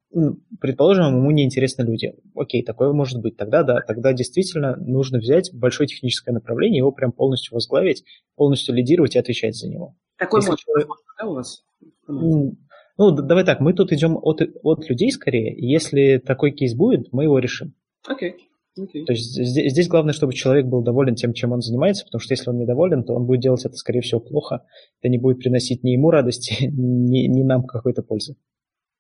[0.60, 2.14] предположим, ему не интересны люди.
[2.36, 3.38] Окей, такое может быть.
[3.38, 8.04] Тогда да, тогда действительно нужно взять большое техническое направление, его прям полностью возглавить,
[8.36, 9.96] полностью лидировать и отвечать за него.
[10.18, 10.90] Такой может человек...
[11.20, 11.64] да, у вас?
[12.08, 15.56] Ну, давай так, мы тут идем от, от людей скорее.
[15.58, 17.74] Если такой кейс будет, мы его решим.
[18.06, 18.32] Окей.
[18.32, 18.36] Okay.
[18.78, 19.06] Okay.
[19.06, 22.34] То есть здесь, здесь главное, чтобы человек был доволен тем, чем он занимается, потому что
[22.34, 24.64] если он недоволен, то он будет делать это, скорее всего, плохо.
[25.02, 28.36] Это не будет приносить ни ему радости, ни, ни нам какой-то пользы.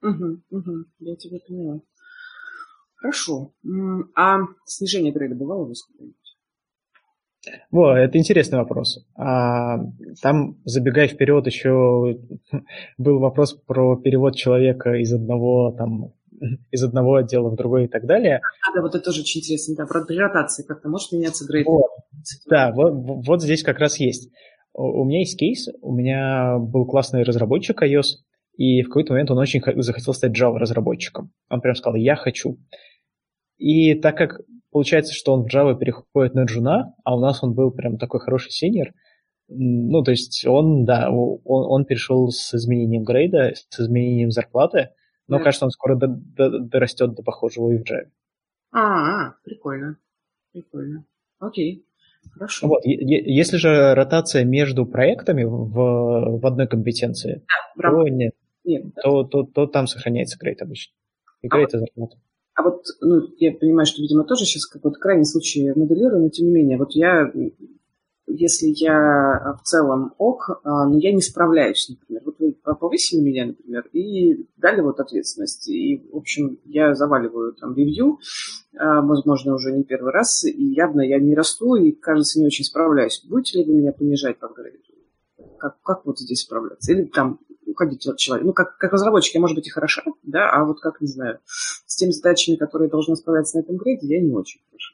[0.01, 1.81] Угу, угу, я тебя поняла.
[2.95, 3.53] Хорошо.
[4.15, 6.15] А снижение грейда бывало у вас когда-нибудь?
[7.71, 9.05] Во, это интересный вопрос.
[9.15, 9.77] А,
[10.21, 12.19] там, забегая вперед, еще
[12.97, 16.13] был вопрос про перевод человека из одного там
[16.71, 18.37] из одного отдела в другой и так далее.
[18.37, 21.67] А, да, вот это тоже очень интересно, да, про ротации как-то может меняться грейд.
[21.67, 21.91] Вот.
[22.49, 24.31] Да, вот, вот здесь как раз есть.
[24.73, 28.19] У меня есть кейс, у меня был классный разработчик iOS,
[28.59, 31.31] и в какой-то момент он очень захотел стать Java-разработчиком.
[31.49, 32.57] Он прям сказал, я хочу.
[33.57, 37.53] И так как получается, что он в Java переходит на Джуна, а у нас он
[37.53, 38.89] был прям такой хороший senior,
[39.47, 44.89] ну, то есть он, да, он, он перешел с изменением грейда, с изменением зарплаты,
[45.29, 45.45] но, да.
[45.45, 48.09] кажется, он скоро до, до, дорастет до похожего и в Java.
[48.73, 49.97] А, прикольно.
[50.51, 51.05] Прикольно.
[51.39, 51.85] Окей.
[52.33, 52.67] Хорошо.
[52.67, 57.45] Вот, если же ротация между проектами в, в одной компетенции,
[57.77, 58.35] да, то нет.
[58.69, 60.93] Нет, то, то, то там сохраняется грейд обычно.
[61.41, 62.11] И грейд а вот,
[62.59, 66.47] а вот, ну, я понимаю, что, видимо, тоже сейчас какой-то крайний случай моделирую, но тем
[66.47, 67.31] не менее, вот я,
[68.27, 72.21] если я в целом ок, а, но я не справляюсь, например.
[72.25, 75.69] Вот вы повысили меня, например, и дали вот ответственность.
[75.69, 78.19] И, в общем, я заваливаю там ревью,
[78.77, 82.65] а, возможно, уже не первый раз, и явно я не расту, и, кажется, не очень
[82.65, 83.23] справляюсь.
[83.27, 84.79] Будете ли вы меня понижать по грейду?
[85.57, 86.91] Как, как вот здесь справляться?
[86.91, 88.47] Или там уходить от человека.
[88.47, 91.39] Ну, как, как разработчик я, может быть, и хороша, да, а вот как, не знаю,
[91.45, 94.93] с теми задачами, которые должны справляться на этом грейде, я не очень хороша.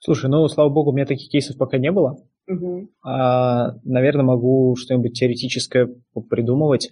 [0.00, 2.22] Слушай, ну, слава богу, у меня таких кейсов пока не было.
[2.48, 2.88] Угу.
[3.02, 5.94] А, наверное, могу что-нибудь теоретическое
[6.30, 6.90] придумывать.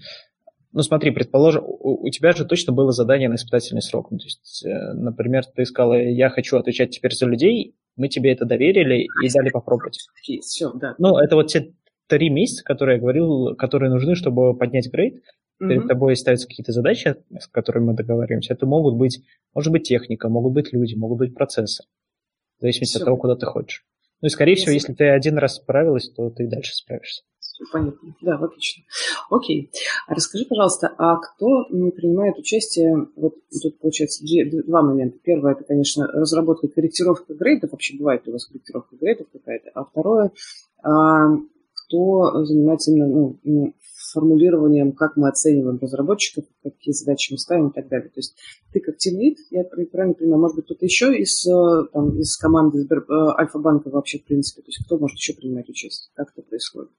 [0.72, 4.10] Ну, смотри, предположим, у, у тебя же точно было задание на испытательный срок.
[4.10, 8.32] Ну, то есть, э, например, ты сказала, я хочу отвечать теперь за людей, мы тебе
[8.32, 9.98] это доверили и дали попробовать.
[10.42, 10.94] Все, да.
[10.98, 11.72] Ну, это вот те
[12.06, 15.16] три месяца, которые я говорил, которые нужны, чтобы поднять грейд.
[15.16, 15.68] Mm-hmm.
[15.68, 18.52] Перед тобой ставятся какие-то задачи, с которыми мы договариваемся.
[18.52, 19.22] Это могут быть,
[19.54, 21.84] может быть, техника, могут быть люди, могут быть процессы.
[22.58, 23.00] В зависимости Все.
[23.00, 23.84] от того, куда ты хочешь.
[24.20, 24.64] Ну и, скорее если...
[24.64, 27.22] всего, если ты один раз справилась, то ты и дальше справишься.
[27.38, 28.14] Все понятно.
[28.20, 28.84] Да, отлично.
[29.30, 29.70] Окей.
[30.06, 34.24] А расскажи, пожалуйста, а кто принимает участие, вот тут получается
[34.66, 35.18] два момента.
[35.22, 40.32] Первое, это, конечно, разработка, корректировка грейдов, вообще бывает у вас корректировка грейдов какая-то, а второе,
[41.86, 43.74] кто занимается именно ну,
[44.12, 48.08] формулированием, как мы оцениваем разработчиков, какие задачи мы ставим и так далее.
[48.08, 48.36] То есть
[48.72, 52.80] ты как тимлид, я правильно понимаю, может быть, кто-то еще из, э, там, из команды
[52.80, 53.04] Сбер, э,
[53.38, 56.90] Альфа-банка вообще, в принципе, то есть кто может еще принимать участие, как это происходит?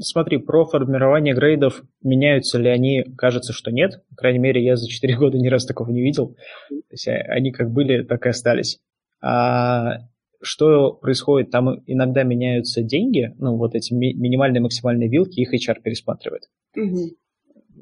[0.00, 4.04] Смотри, про формирование грейдов, меняются ли они, кажется, что нет.
[4.10, 6.36] По крайней мере, я за 4 года ни разу такого не видел.
[6.68, 8.78] То есть они как были, так и остались.
[9.20, 9.98] А
[10.40, 11.50] что происходит?
[11.50, 16.44] Там иногда меняются деньги, ну, вот эти ми- минимальные, максимальные вилки, их HR пересматривает.
[16.76, 17.16] Угу.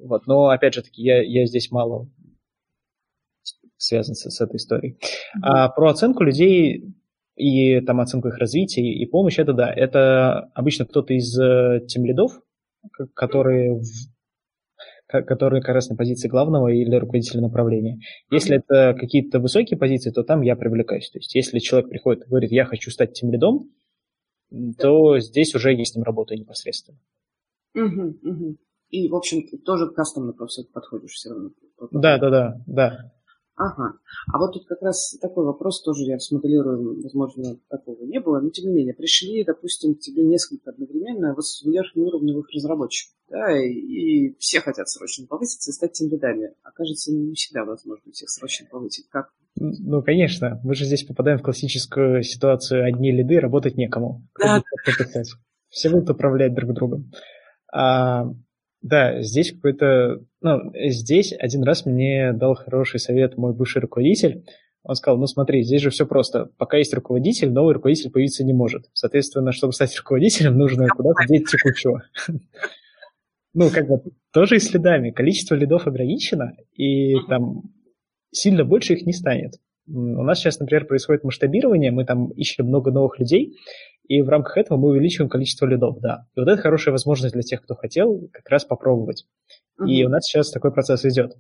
[0.04, 2.08] Вот, но, опять же таки, я, я здесь мало
[3.76, 4.94] связан с, с этой историей.
[4.94, 5.40] Mm-hmm.
[5.42, 6.94] А про оценку людей
[7.36, 11.80] и там оценку их развития и, и помощь, это да, это обычно кто-то из э,
[11.86, 12.40] тем лидов,
[13.14, 13.82] которые,
[15.22, 17.98] которые как раз на позиции главного или руководителя направления.
[18.30, 21.10] Если это какие-то высокие позиции, то там я привлекаюсь.
[21.10, 23.70] То есть если человек приходит и говорит, я хочу стать тем лидом,
[24.78, 26.98] то здесь уже я с ним работаю непосредственно.
[27.74, 28.56] Угу, угу.
[28.90, 31.50] И, в общем, тоже кастомно просто подходишь все равно.
[31.90, 33.12] Да, да, да, да.
[33.56, 33.94] Ага.
[34.30, 38.50] А вот тут как раз такой вопрос тоже я смоделирую, возможно, такого не было, но
[38.50, 44.90] тем не менее, пришли, допустим, к тебе несколько одновременно верхнеуровневых разработчиков, да, и, все хотят
[44.90, 46.52] срочно повыситься и стать тем лидами.
[46.62, 49.08] Окажется, не всегда возможно всех срочно повысить.
[49.08, 49.30] Как?
[49.56, 50.60] Ну, конечно.
[50.62, 54.22] Мы же здесь попадаем в классическую ситуацию одни лиды, работать некому.
[54.38, 54.62] Да.
[55.70, 57.10] Все будут управлять друг другом.
[57.72, 58.26] А,
[58.86, 60.20] да, здесь какой-то...
[60.40, 64.44] Ну, здесь один раз мне дал хороший совет мой бывший руководитель.
[64.84, 66.50] Он сказал, ну смотри, здесь же все просто.
[66.56, 68.84] Пока есть руководитель, новый руководитель появиться не может.
[68.92, 72.04] Соответственно, чтобы стать руководителем, нужно куда-то деть текучего.
[73.54, 75.10] Ну, как бы, тоже и следами.
[75.10, 77.62] Количество лидов ограничено, и там
[78.30, 79.54] сильно больше их не станет.
[79.88, 83.56] У нас сейчас, например, происходит масштабирование, мы там ищем много новых людей,
[84.08, 86.26] и в рамках этого мы увеличиваем количество лидов, да.
[86.34, 89.26] И вот это хорошая возможность для тех, кто хотел как раз попробовать.
[89.80, 89.88] Uh-huh.
[89.88, 91.34] И у нас сейчас такой процесс идет.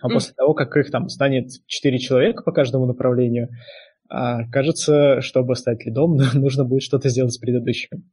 [0.00, 0.12] А uh-huh.
[0.12, 3.48] после того, как их там станет 4 человека по каждому направлению,
[4.08, 8.10] а, кажется, чтобы стать лидом, нужно будет что-то сделать с предыдущим.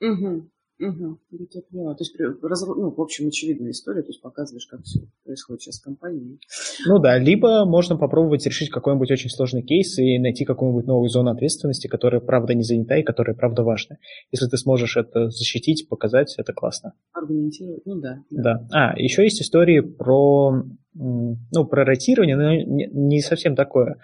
[0.00, 0.50] Угу.
[0.78, 1.94] Угу, я поняла.
[1.94, 5.84] То есть, ну, в общем, очевидная история, то есть показываешь, как все происходит сейчас в
[5.84, 6.38] компании.
[6.86, 11.30] Ну да, либо можно попробовать решить какой-нибудь очень сложный кейс и найти какую-нибудь новую зону
[11.30, 13.96] ответственности, которая правда не занята и которая правда важна.
[14.30, 16.92] Если ты сможешь это защитить, показать, это классно.
[17.12, 18.22] Аргументировать, ну да.
[18.30, 18.66] Да.
[18.70, 18.90] да.
[18.92, 20.62] А, еще есть истории про,
[20.92, 23.98] ну, про ротирование, но не, не совсем такое.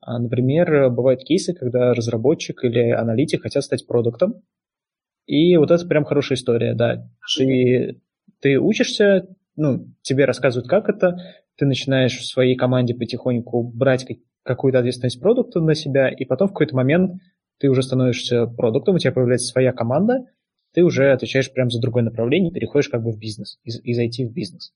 [0.00, 4.42] А, например, бывают кейсы, когда разработчик или аналитик хотят стать продуктом,
[5.28, 7.06] и вот это прям хорошая история, да.
[7.36, 8.00] Ты,
[8.40, 11.18] ты учишься, ну, тебе рассказывают, как это,
[11.56, 14.06] ты начинаешь в своей команде потихоньку брать
[14.42, 17.20] какую-то ответственность продукта на себя, и потом в какой-то момент
[17.58, 20.24] ты уже становишься продуктом, у тебя появляется своя команда,
[20.72, 24.28] ты уже отвечаешь прям за другое направление, переходишь как бы в бизнес, из, из IT
[24.28, 24.72] в бизнес.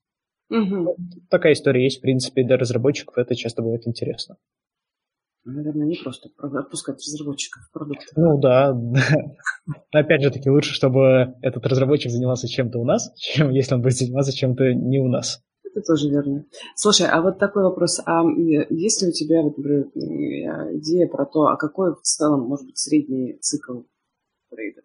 [0.51, 0.97] Угу.
[1.31, 4.37] Такая история есть, в принципе, для разработчиков это часто бывает интересно.
[5.45, 8.05] Наверное, не просто отпускать разработчиков продукта.
[8.15, 8.73] Ну да.
[9.91, 13.97] Опять же таки, лучше, чтобы этот разработчик занимался чем-то у нас, чем если он будет
[13.97, 15.43] заниматься чем-то не у нас.
[15.63, 16.45] Это тоже верно.
[16.75, 17.99] Слушай, а вот такой вопрос.
[18.05, 18.23] А
[18.69, 19.87] есть ли у тебя, вот, например,
[20.77, 23.81] идея про то, а какой в целом может быть средний цикл
[24.49, 24.81] трейда?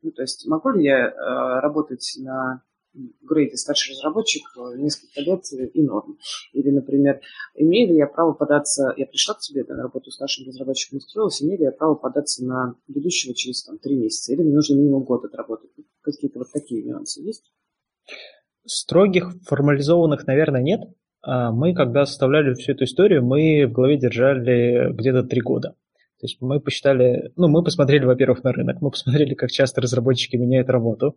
[0.00, 2.62] Ну, то есть могу ли я э, работать на
[3.22, 6.18] грейде старший разработчик э, несколько лет и норм.
[6.52, 7.20] Или, например,
[7.54, 11.58] имею ли я право податься, я пришла к тебе на работу старшим разработчиком устроилась, имею
[11.58, 15.24] ли я право податься на ведущего через там, три месяца, или мне нужно минимум год
[15.24, 15.70] отработать.
[16.02, 17.52] Какие-то вот такие нюансы есть?
[18.64, 20.80] Строгих, формализованных, наверное, нет.
[21.22, 25.76] А мы, когда составляли всю эту историю, мы в голове держали где-то три года.
[26.22, 30.36] То есть мы посчитали, ну, мы посмотрели, во-первых, на рынок, мы посмотрели, как часто разработчики
[30.36, 31.16] меняют работу,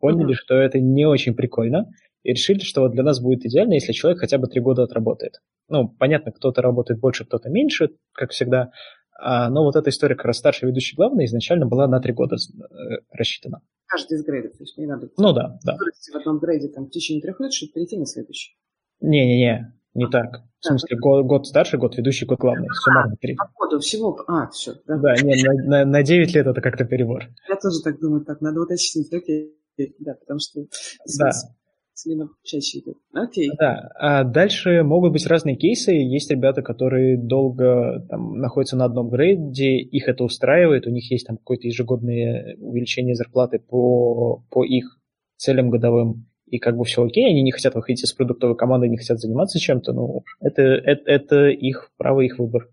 [0.00, 0.36] поняли, mm-hmm.
[0.36, 1.88] что это не очень прикольно,
[2.24, 5.34] и решили, что вот для нас будет идеально, если человек хотя бы три года отработает.
[5.68, 8.72] Ну, понятно, кто-то работает больше, кто-то меньше, как всегда,
[9.16, 12.34] а, но вот эта история как раз старший ведущий главный изначально была на три года
[12.34, 13.60] э, рассчитана.
[13.86, 15.08] Каждый из грейдов, то есть не надо...
[15.16, 15.76] Ну да, да.
[15.76, 18.56] В одном грейде там, в течение трех лет, чтобы перейти на следующий.
[19.00, 20.42] Не-не-не, не так.
[20.60, 22.68] В смысле, год, год старший, год ведущий, год главный.
[22.72, 23.34] Суммарно три.
[23.34, 24.16] По году всего...
[24.28, 24.74] А, все.
[24.86, 27.24] Да, да не, на, на, на 9 лет это как-то перебор.
[27.48, 28.24] Я тоже так думаю.
[28.24, 29.12] Так, надо уточнить.
[29.12, 29.56] Окей
[29.98, 30.60] да, потому что
[31.18, 31.30] да.
[31.94, 32.96] Слина чаще идет.
[33.12, 33.50] Окей.
[33.58, 35.92] Да, а дальше могут быть разные кейсы.
[35.92, 41.26] Есть ребята, которые долго там, находятся на одном грейде, их это устраивает, у них есть
[41.26, 44.98] там какое-то ежегодное увеличение зарплаты по, по их
[45.36, 48.98] целям годовым, и как бы все окей, они не хотят выходить из продуктовой команды, не
[48.98, 52.68] хотят заниматься чем-то, ну, это, это, это их право, их выбор.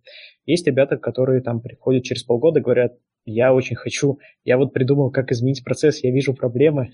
[0.45, 5.11] Есть ребята, которые там приходят через полгода и говорят, я очень хочу, я вот придумал,
[5.11, 6.91] как изменить процесс, я вижу проблемы.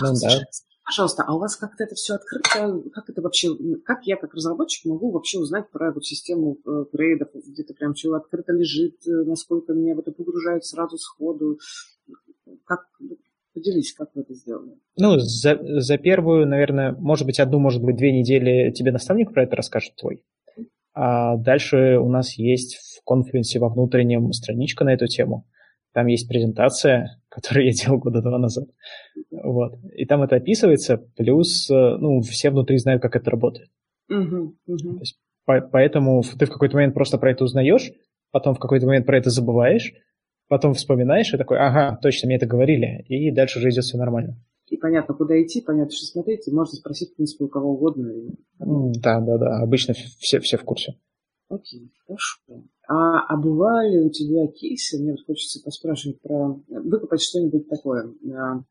[0.00, 0.44] Ну, Слушай, да.
[0.84, 2.80] Пожалуйста, а у вас как-то это все открыто?
[2.94, 3.48] Как это вообще,
[3.84, 7.30] как я как разработчик могу вообще узнать про эту систему э, грейдов?
[7.34, 11.58] Где-то прям все открыто лежит, э, насколько меня в это погружают сразу сходу?
[12.64, 12.82] Как,
[13.56, 14.72] Поделись, как вы это сделали.
[14.98, 19.44] Ну, за, за первую, наверное, может быть, одну, может быть, две недели тебе наставник про
[19.44, 20.22] это расскажет твой.
[20.92, 25.46] А дальше у нас есть в конфлюенсе во внутреннем страничка на эту тему.
[25.94, 28.68] Там есть презентация, которую я делал года два назад.
[29.30, 29.72] Вот.
[29.94, 33.70] И там это описывается, плюс ну, все внутри знают, как это работает.
[34.10, 34.76] Угу, угу.
[34.76, 37.90] То есть, по- поэтому ты в какой-то момент просто про это узнаешь,
[38.32, 39.94] потом в какой-то момент про это забываешь,
[40.48, 44.36] потом вспоминаешь и такой, ага, точно, мне это говорили, и дальше уже идет все нормально.
[44.68, 48.12] И понятно, куда идти, понятно, что смотреть, и можно спросить, в принципе, у кого угодно.
[48.58, 50.98] Да, да, да, обычно все, все в курсе.
[51.48, 52.64] Окей, хорошо.
[52.88, 58.64] А, а бывали у тебя кейсы, мне вот хочется поспрашивать про, выкопать что-нибудь такое, а,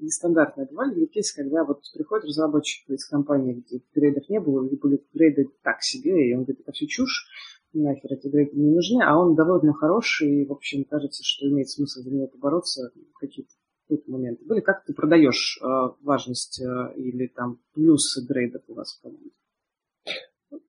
[0.00, 0.66] нестандартное.
[0.66, 5.02] Бывали ли кейсы, когда вот приходит разработчик из компании, где грейдов не было, или были
[5.14, 7.26] грейды так себе, и он говорит, это все чушь,
[7.82, 11.68] нахер эти грейды не нужны, а он довольно хороший, и, в общем, кажется, что имеет
[11.68, 13.50] смысл за него побороться, какие-то
[13.88, 14.60] какие моменты были.
[14.60, 15.66] Как ты продаешь э,
[16.02, 19.30] важность э, или там плюсы грейдов у вас в команде?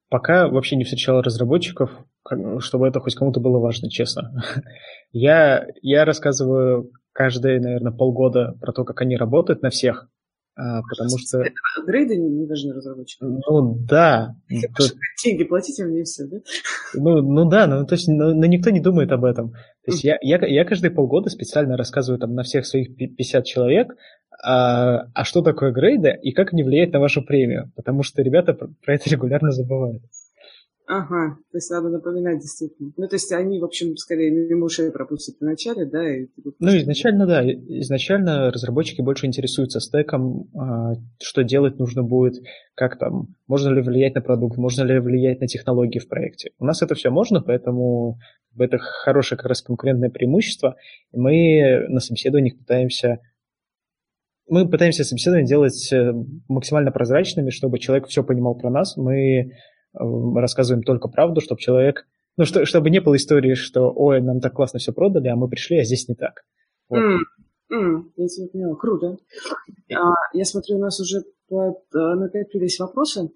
[0.09, 1.89] Пока вообще не встречал разработчиков,
[2.59, 4.43] чтобы это хоть кому-то было важно, честно.
[5.11, 10.09] я, я рассказываю каждые, наверное, полгода про то, как они работают на всех,
[10.55, 11.43] потому что...
[11.85, 13.39] Грейды не должны разработчикам.
[13.47, 14.35] Ну да.
[15.23, 16.37] Деньги платите мне все, да?
[16.93, 19.51] Ну, ну да, ну то есть ну, ну, никто не думает об этом.
[19.51, 23.95] То есть я, я, я каждые полгода специально рассказываю там на всех своих 50 человек,
[24.43, 28.53] а, а что такое грейды и как они влияют на вашу премию, потому что ребята
[28.53, 30.03] про это регулярно забывают.
[30.87, 32.91] Ага, то есть надо напоминать действительно.
[32.95, 36.07] Ну, то есть они, в общем, скорее мимо ушей пропустят в начале, да?
[36.07, 36.27] И...
[36.59, 37.43] Ну, изначально, да.
[37.43, 42.35] Изначально разработчики больше интересуются стеком, а, что делать нужно будет,
[42.75, 46.51] как там, можно ли влиять на продукт, можно ли влиять на технологии в проекте.
[46.59, 48.19] У нас это все можно, поэтому
[48.57, 50.75] это хорошее как раз конкурентное преимущество.
[51.11, 53.19] И мы на собеседованиях пытаемся
[54.47, 56.13] мы пытаемся собеседование делать э,
[56.47, 58.95] максимально прозрачными, чтобы человек все понимал про нас.
[58.95, 59.53] Мы
[59.95, 62.07] рассказываем только правду, чтобы человек...
[62.37, 65.47] Ну, что, чтобы не было истории, что, ой, нам так классно все продали, а мы
[65.47, 66.43] пришли, а здесь не так.
[66.89, 66.99] Вот.
[66.99, 67.19] Mm.
[67.71, 68.03] Mm,
[68.53, 68.75] я.
[68.75, 69.17] Круто.
[69.93, 73.31] А, я смотрю, у нас уже под, а, накопились вопросы.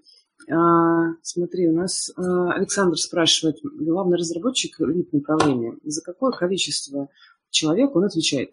[0.51, 7.09] А, смотри, у нас а, Александр спрашивает, главный разработчик лид направления, за какое количество
[7.49, 8.51] человек он отвечает?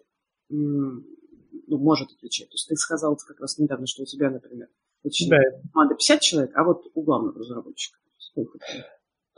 [0.49, 2.47] ну, может отвечать.
[2.47, 4.69] То есть ты сказал как раз недавно, что у тебя, например,
[5.09, 5.69] Точнее, да.
[5.73, 8.59] команда 50 человек, а вот у главного разработчика сколько?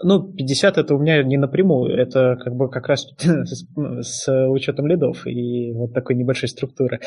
[0.01, 3.65] Ну, 50 это у меня не напрямую, это как бы как раз с,
[4.01, 7.01] с учетом лидов и вот такой небольшой структуры.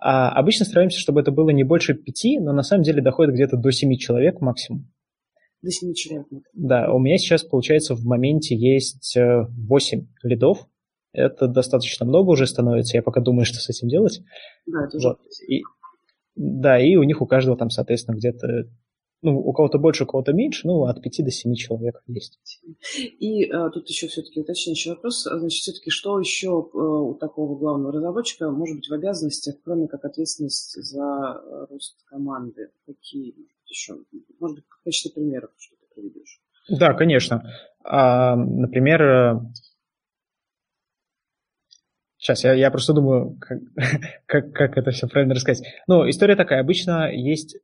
[0.00, 3.56] А обычно стараемся, чтобы это было не больше пяти, но на самом деле доходит где-то
[3.56, 4.90] до 7 человек максимум.
[5.60, 6.26] До 7 человек.
[6.54, 10.66] Да, у меня сейчас, получается, в моменте есть 8 э, лидов.
[11.12, 14.20] Это достаточно много уже становится, я пока думаю, что с этим делать.
[14.66, 15.08] Да, это уже.
[15.08, 15.18] Вот.
[15.48, 15.62] И,
[16.38, 18.68] да, и у них у каждого там, соответственно, где-то
[19.22, 22.38] ну, у кого-то больше, у кого-то меньше, ну, от 5 до 7 человек есть.
[22.94, 25.24] И а, тут еще все-таки уточняющий вопрос.
[25.24, 30.04] Значит, все-таки что еще а, у такого главного разработчика может быть в обязанностях, кроме как
[30.04, 32.70] ответственность за рост команды?
[32.86, 33.34] Какие
[33.66, 33.96] еще?
[34.38, 36.40] Может быть, в качестве примеров что ты приведешь?
[36.68, 37.42] Да, конечно.
[37.82, 39.40] А, например,
[42.18, 43.58] Сейчас, я, я просто думаю, как,
[44.26, 45.66] как, как это все правильно рассказать.
[45.86, 46.60] Ну, история такая.
[46.60, 47.56] Обычно есть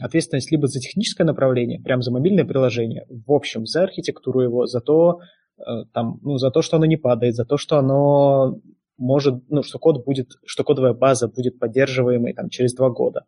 [0.00, 4.80] ответственность либо за техническое направление, прям за мобильное приложение, в общем, за архитектуру его, за
[4.80, 5.20] то,
[5.58, 8.58] э, там, ну, за то, что оно не падает, за то, что оно
[8.98, 13.24] может, ну, что код будет, что кодовая база будет поддерживаемой там, через два года.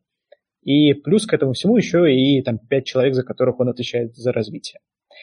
[0.63, 4.33] И плюс к этому всему еще и там пять человек, за которых он отвечает за
[4.33, 4.81] развитие.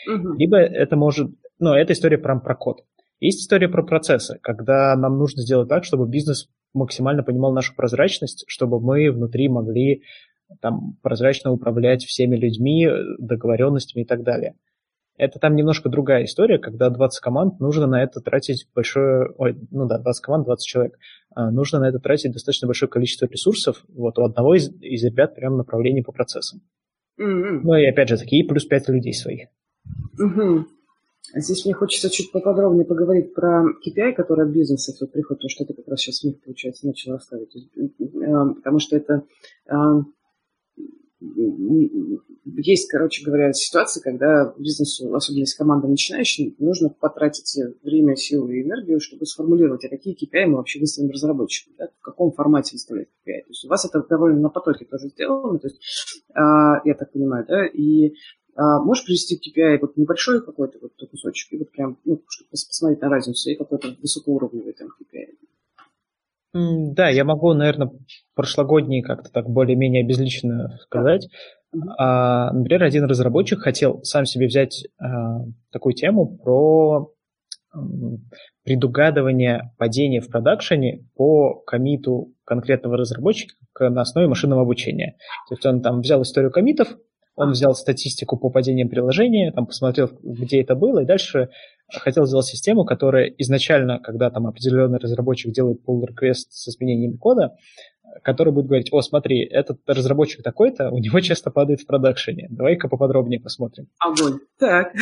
[0.08, 0.34] Угу.
[0.38, 2.84] Либо это может, ну, это история прям про код.
[3.22, 8.46] Есть история про процессы, когда нам нужно сделать так, чтобы бизнес максимально понимал нашу прозрачность,
[8.48, 10.02] чтобы мы внутри могли
[10.60, 14.56] там прозрачно управлять всеми людьми, договоренностями и так далее.
[15.18, 19.30] Это там немножко другая история, когда 20 команд, нужно на это тратить большое...
[19.38, 20.98] Ой, ну да, 20 команд, 20 человек.
[21.36, 23.86] А, нужно на это тратить достаточно большое количество ресурсов.
[23.90, 26.62] Вот у одного из, из ребят прям направление по процессам.
[27.20, 27.60] Mm-hmm.
[27.64, 29.50] Ну и опять же, такие плюс 5 людей своих.
[30.20, 30.64] Mm-hmm.
[31.34, 35.66] Здесь мне хочется чуть поподробнее поговорить про KPI, который от бизнеса вот приходит, потому что
[35.66, 37.54] ты как раз сейчас них, получается, начал расставить.
[38.56, 39.24] Потому что это
[42.58, 48.64] есть, короче говоря, ситуации, когда бизнесу, особенно если команда начинающая, нужно потратить время, силы и
[48.64, 53.08] энергию, чтобы сформулировать, а какие KPI мы вообще выставим разработчикам, да, в каком формате выставлять
[53.08, 53.42] KPI.
[53.42, 57.12] То есть у вас это довольно на потоке тоже сделано, то есть, а, я так
[57.12, 58.16] понимаю, да, и
[58.80, 63.10] можешь привести KPI вот небольшой какой-то вот кусочек, и вот прям, ну, чтобы посмотреть на
[63.10, 65.28] разницу, и какой-то высокоуровневый там KPI.
[66.94, 67.92] Да, я могу, наверное,
[68.36, 71.30] прошлогодний как-то так более-менее безлично сказать.
[71.98, 77.14] А, например, один разработчик хотел сам себе взять а, такую тему про
[78.64, 85.16] предугадывание падения в продакшене по комиту конкретного разработчика на основе машинного обучения.
[85.48, 86.90] То есть он там взял историю комитов,
[87.42, 91.50] он взял статистику по падениям приложения, там посмотрел, где это было, и дальше
[91.92, 97.56] хотел сделать систему, которая изначально, когда там определенный разработчик делает pull request с изменением кода,
[98.24, 102.48] который будет говорить, о, смотри, этот разработчик такой-то, у него часто падает в продакшене.
[102.50, 103.88] Давай-ка поподробнее посмотрим.
[104.00, 104.40] Огонь.
[104.58, 104.94] Так.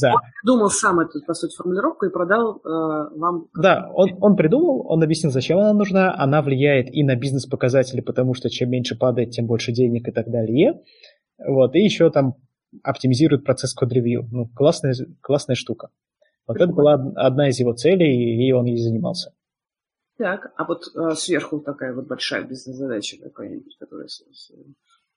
[0.00, 0.12] Да.
[0.12, 3.48] Он придумал сам эту, по сути, формулировку и продал э, вам...
[3.54, 6.14] Да, он, он придумал, он объяснил, зачем она нужна.
[6.16, 10.30] Она влияет и на бизнес-показатели, потому что чем меньше падает, тем больше денег и так
[10.30, 10.80] далее.
[11.44, 12.36] Вот, и еще там
[12.82, 14.28] оптимизирует процесс код-ревью.
[14.30, 15.88] Ну, классная, классная штука.
[16.46, 16.70] Вот Прикольно.
[16.70, 19.32] это была одна из его целей, и он ей занимался.
[20.20, 24.06] Так, а вот э, сверху такая вот большая бизнес-задача какая-нибудь, которая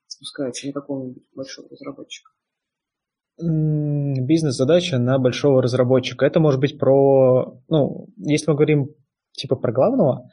[0.07, 2.31] спускается на какого-нибудь большого разработчика?
[3.37, 6.25] Бизнес-задача на большого разработчика.
[6.25, 8.95] Это может быть про, ну, если мы говорим
[9.33, 10.29] типа про главного,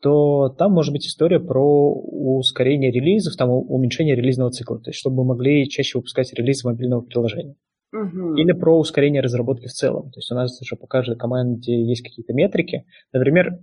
[0.00, 5.16] то там может быть история про ускорение релизов, там уменьшение релизного цикла, то есть чтобы
[5.16, 7.56] мы могли чаще выпускать релизы мобильного приложения.
[7.94, 8.34] Угу.
[8.34, 10.10] Или про ускорение разработки в целом.
[10.10, 12.86] То есть у нас уже по каждой команде есть какие-то метрики.
[13.12, 13.60] Например,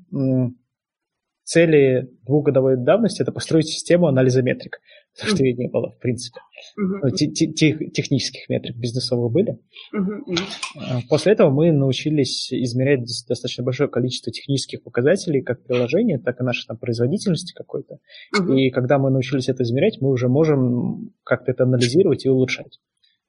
[1.44, 4.80] цели двухгодовой давности– это построить систему анализа метрик,
[5.14, 6.40] потому что ее не было, в принципе.
[6.80, 7.12] Uh-huh.
[7.12, 9.60] технических метрик бизнесовых были.
[9.94, 11.02] Uh-huh.
[11.10, 16.68] После этого мы научились измерять достаточно большое количество технических показателей, как приложения, так и нашей
[16.68, 17.98] там, производительности какой-то.
[18.34, 18.56] Uh-huh.
[18.56, 22.80] И когда мы научились это измерять, мы уже можем как-то это анализировать и улучшать.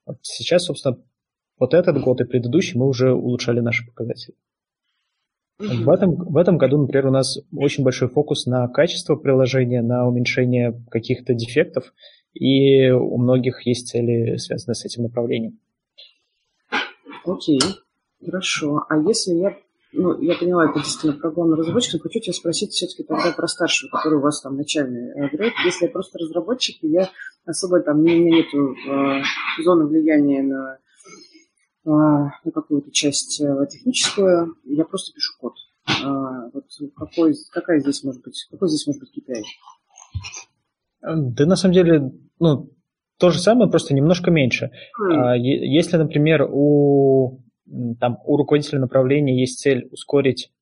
[0.07, 0.99] Вот сейчас, собственно,
[1.59, 4.37] вот этот год и предыдущий мы уже улучшали наши показатели.
[5.59, 10.09] В этом, в этом году, например, у нас очень большой фокус на качество приложения, на
[10.09, 11.93] уменьшение каких-то дефектов,
[12.35, 15.61] и у многих есть цели, связанные с этим направлением.
[17.25, 17.61] Окей,
[18.25, 18.85] хорошо.
[18.89, 19.57] А если я,
[19.93, 23.47] ну, я поняла, это действительно про главного разработчика, но хочу тебя спросить все-таки тогда про
[23.47, 25.53] старшего, который у вас там начальный грейд.
[25.65, 27.11] Если я просто разработчик, и я
[27.45, 29.23] особо там, у меня нету э,
[29.63, 30.79] зоны влияния на
[31.85, 35.55] а, ну, какую-то часть э, техническую, я просто пишу код.
[35.87, 36.65] А, вот
[36.97, 39.43] какой, какая здесь может быть, какой здесь может быть KPI?
[41.03, 42.71] Да на самом деле, ну,
[43.19, 44.71] то же самое, просто немножко меньше.
[45.01, 45.39] Mm.
[45.39, 47.42] Если, например, у,
[48.01, 50.53] там, у руководителя направления есть цель ускорить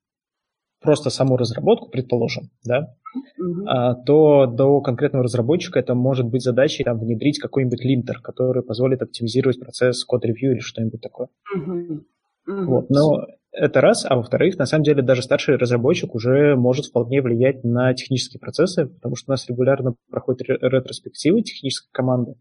[0.80, 2.94] просто саму разработку, предположим, да,
[3.38, 3.66] угу.
[3.66, 9.02] а, то до конкретного разработчика это может быть задачей там, внедрить какой-нибудь линтер, который позволит
[9.02, 11.28] оптимизировать процесс код-ревью или что-нибудь такое.
[11.54, 12.04] Угу.
[12.46, 12.64] Угу.
[12.64, 12.90] Вот.
[12.90, 17.64] Но это раз, а во-вторых, на самом деле даже старший разработчик уже может вполне влиять
[17.64, 22.34] на технические процессы, потому что у нас регулярно проходят ретроспективы технической команды.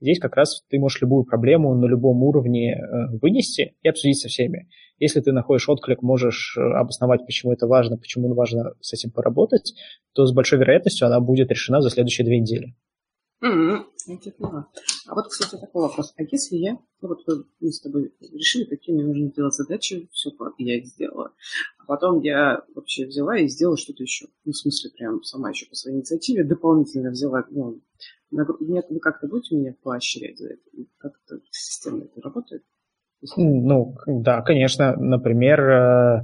[0.00, 4.28] Здесь как раз ты можешь любую проблему на любом уровне э, вынести и обсудить со
[4.28, 4.68] всеми.
[4.98, 9.74] Если ты находишь отклик, можешь э, обосновать, почему это важно, почему важно с этим поработать,
[10.14, 12.74] то с большой вероятностью она будет решена за следующие две недели.
[13.42, 13.84] Mm-hmm.
[14.06, 14.68] Я тебя поняла.
[15.08, 16.14] А вот, кстати, такой вопрос.
[16.16, 17.18] А если я, ну вот
[17.60, 21.32] мы с тобой решили, какие мне нужно делать задачи, все, я их сделала.
[21.78, 24.26] А потом я вообще взяла и сделала что-то еще.
[24.44, 27.80] Ну, в смысле, прям сама еще по своей инициативе дополнительно взяла, ну,
[28.30, 30.62] вы как-то будете меня поощрять за это?
[30.98, 32.62] Как это системно это работает?
[33.36, 34.96] Ну, да, конечно.
[34.96, 36.22] Например, э,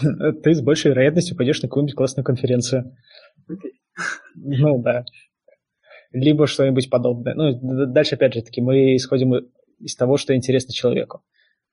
[0.42, 2.94] ты с большей вероятностью пойдешь на какую-нибудь классную конференцию.
[3.50, 3.72] Okay.
[4.36, 5.04] Ну, да.
[6.12, 7.34] Либо что-нибудь подобное.
[7.34, 9.34] Ну, дальше, опять же таки, мы исходим
[9.78, 11.22] из того, что интересно человеку.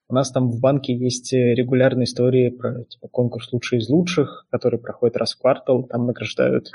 [0.08, 4.78] У нас там в банке есть регулярные истории про типа, конкурс «Лучший из лучших», который
[4.78, 5.84] проходит раз в квартал.
[5.84, 6.70] Там награждают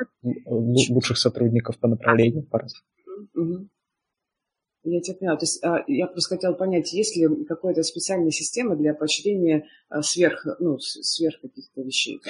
[0.46, 2.42] лучших сотрудников по направлению.
[2.44, 3.68] По mm-hmm.
[4.82, 5.36] Я тебя поняла.
[5.36, 10.00] То есть а, я просто хотела понять, есть ли какая-то специальная система для поощрения а,
[10.00, 12.20] сверх, ну, сверх каких-то вещей?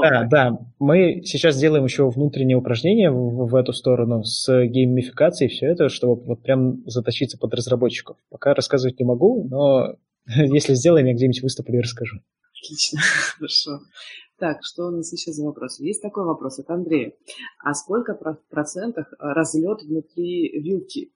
[0.00, 0.58] да, да.
[0.78, 6.22] Мы сейчас делаем еще внутреннее упражнение в, в эту сторону с геймификацией все это, чтобы
[6.22, 8.16] вот прям заточиться под разработчиков.
[8.30, 12.18] Пока рассказывать не могу, но если сделаем, я где-нибудь выступлю и расскажу.
[12.62, 13.00] Отлично,
[13.36, 13.80] хорошо.
[14.38, 15.78] Так, что у нас еще за вопрос?
[15.80, 17.12] Есть такой вопрос от Андрея.
[17.64, 21.12] А сколько в процентах разлет внутри вилки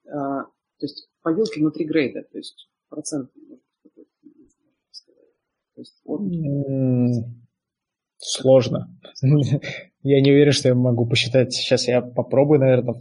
[0.79, 3.31] то есть по вилке внутри грейда, то есть процент,
[8.18, 8.89] Сложно.
[10.03, 11.53] я не уверен, что я могу посчитать.
[11.53, 12.95] Сейчас я попробую, наверное.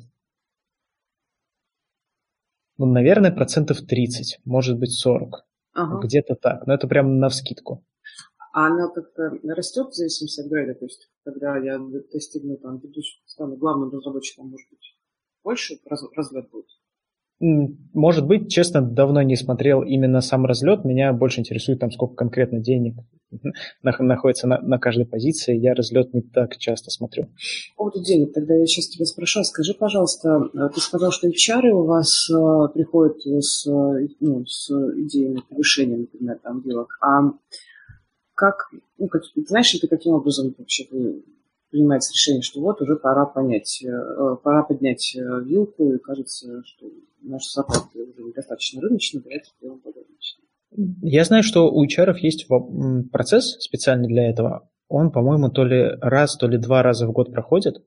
[2.78, 5.46] Ну, наверное, процентов 30, может быть 40.
[5.74, 6.06] Ага.
[6.06, 6.68] Где-то так.
[6.68, 7.86] Но это прям на вскидку.
[8.52, 10.76] А она как-то растет в зависимости от грейда?
[10.76, 11.80] То есть, когда я
[12.12, 12.82] достигну там
[13.26, 14.98] стану главным разработчиком, может быть,
[15.44, 16.68] больше разлет будет?
[17.40, 20.86] Может быть, честно, давно не смотрел именно сам разлет.
[20.86, 22.96] Меня больше интересует, там, сколько конкретно денег
[23.84, 25.58] находится на, на каждой позиции.
[25.58, 27.26] Я разлет не так часто смотрю.
[27.76, 29.44] По поводу денег, тогда я сейчас тебя спрошу.
[29.44, 35.42] Скажи, пожалуйста, э, ты сказал, что HR у вас э, приходят с, ну, с идеями
[35.50, 36.98] повышения, например, там, делок.
[37.02, 37.32] А
[38.34, 40.86] как, ну, как, знаешь ли ты, каким образом вообще
[41.76, 45.14] принимается решение, что вот уже пора понять, э, пора поднять
[45.44, 46.86] вилку, и кажется, что
[47.22, 50.46] наш зарплаты уже недостаточно рыночный, давайте сделаем более рыночный.
[51.02, 52.48] Я знаю, что у HR есть
[53.12, 54.70] процесс специальный для этого.
[54.88, 57.84] Он, по-моему, то ли раз, то ли два раза в год проходит.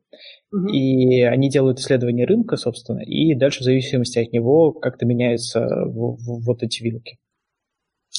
[0.53, 0.69] Угу.
[0.69, 6.63] И они делают исследование рынка, собственно, и дальше в зависимости от него как-то меняются вот
[6.63, 7.19] эти вилки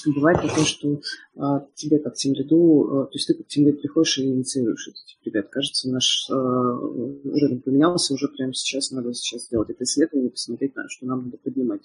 [0.05, 1.01] бывает такое, что
[1.37, 4.87] а, тебе как тем ряду, а, то есть ты как тем ряд приходишь и инициируешь
[4.87, 4.97] это.
[5.25, 10.75] Ребят, кажется, наш а, рынок поменялся, уже прямо сейчас надо сейчас сделать это исследование, посмотреть,
[10.75, 11.81] на, что нам надо поднимать.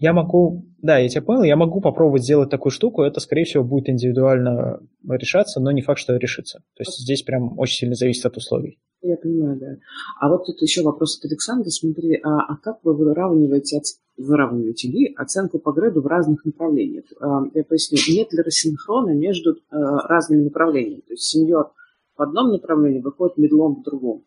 [0.00, 3.64] Я могу, да, я тебя понял, я могу попробовать сделать такую штуку, это, скорее всего,
[3.64, 6.58] будет индивидуально решаться, но не факт, что решится.
[6.76, 8.78] То есть здесь прям очень сильно зависит от условий.
[9.02, 9.76] Я понимаю, да.
[10.20, 11.70] А вот тут еще вопрос от Александра.
[11.70, 13.80] Смотри, а, а как вы выравниваете,
[14.18, 17.04] выравниваете ли оценку по греду в разных направлениях?
[17.18, 21.00] А, я поясню, нет ли рассинхрона между а, разными направлениями?
[21.00, 21.72] То есть сеньор
[22.16, 24.24] в одном направлении выходит медлом в другом.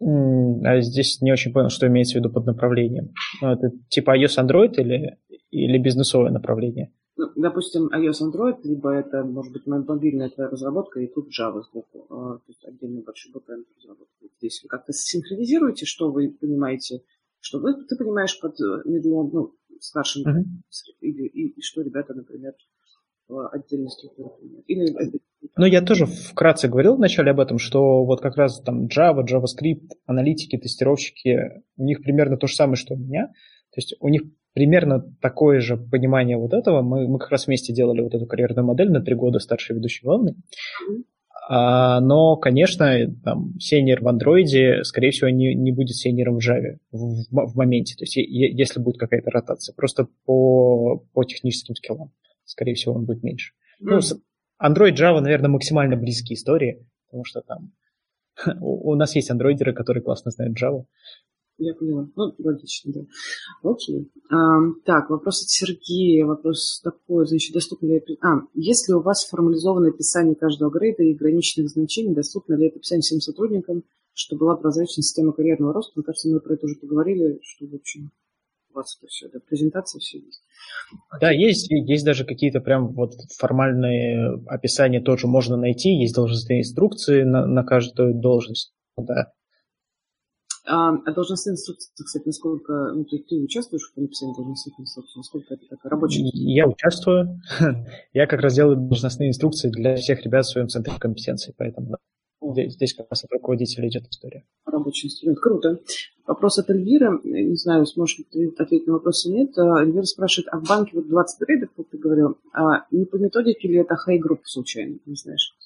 [0.00, 3.12] А здесь не очень понял, что имеется в виду под направлением.
[3.40, 5.16] Ну, это типа iOS Android или,
[5.50, 6.92] или бизнесовое направление?
[7.18, 12.06] Ну, допустим, iOS Android, либо это, может быть, мобильная твоя разработка, и тут Java сбоку,
[12.10, 14.26] а, то есть отдельный большой backend разработка.
[14.38, 17.02] Здесь вы как-то синхронизируете, что вы понимаете,
[17.40, 20.44] что вы, ты понимаешь под медлом, ну, старшим, uh-huh.
[21.00, 22.52] или, и, и что ребята, например,
[23.28, 24.94] отдельно структуру Или
[25.56, 29.90] ну, я тоже вкратце говорил вначале об этом, что вот как раз там Java, JavaScript,
[30.04, 33.28] аналитики, тестировщики, у них примерно то же самое, что у меня.
[33.70, 34.22] То есть у них
[34.56, 36.80] примерно такое же понимание вот этого.
[36.80, 40.02] Мы, мы как раз вместе делали вот эту карьерную модель на три года старший ведущий
[40.02, 40.34] главный.
[41.50, 42.90] А, но, конечно,
[43.22, 47.54] там, сеньор в андроиде, скорее всего, не, не будет сеньором в Java в, в, в
[47.54, 52.12] моменте, то есть если будет какая-то ротация, просто по, по техническим скиллам,
[52.46, 53.52] скорее всего, он будет меньше.
[53.82, 54.00] Mm.
[54.00, 54.00] Ну,
[54.60, 57.72] Android, Java, наверное, максимально близкие истории, потому что там
[58.60, 60.86] у, у нас есть андроидеры, которые классно знают Java,
[61.58, 62.08] я поняла.
[62.16, 63.00] Ну, логично, да.
[63.62, 64.10] Окей.
[64.30, 66.26] А, так, вопрос от Сергея.
[66.26, 68.02] Вопрос такой, значит, доступно ли...
[68.20, 72.14] А, есть ли у вас формализованное описание каждого грейда и ограниченных значений?
[72.14, 75.92] Доступно ли это описание всем сотрудникам, чтобы была прозрачная система карьерного роста?
[75.96, 78.10] Мне кажется, мы про это уже поговорили, что, в общем,
[78.76, 80.42] вас это все, да, презентация все есть.
[81.20, 87.22] Да, есть, есть даже какие-то прям вот формальные описания тоже можно найти, есть должностные инструкции
[87.22, 88.72] на, на каждую должность.
[88.96, 89.32] Да.
[90.68, 95.18] А, а должностные инструкции, кстати, насколько ну, ты, ты участвуешь в написании должностных инструкций?
[95.18, 96.22] Насколько это такая рабочая?
[96.32, 97.40] Я участвую.
[98.12, 101.96] Я как раз делаю должностные инструкции для всех ребят в своем центре компетенции, поэтому.
[102.42, 104.44] Здесь, здесь как раз от руководителя идет история.
[104.66, 105.38] Рабочий инструмент.
[105.40, 105.80] Круто.
[106.26, 107.20] Вопрос от Эльвиры.
[107.24, 109.58] Не знаю, сможешь ли ты ответить на вопрос или нет.
[109.58, 113.16] А, Эльвира спрашивает, а в банке вот 20 грейдов, как ты говорил, а не по
[113.16, 114.98] методике ли это Hay Group случайно?
[115.06, 115.56] Не знаешь?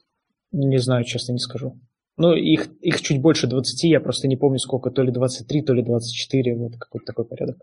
[0.52, 1.76] Не знаю, честно, не скажу.
[2.16, 5.72] Ну, их, их чуть больше 20, я просто не помню сколько, то ли 23, то
[5.72, 7.56] ли 24, вот какой-то такой порядок.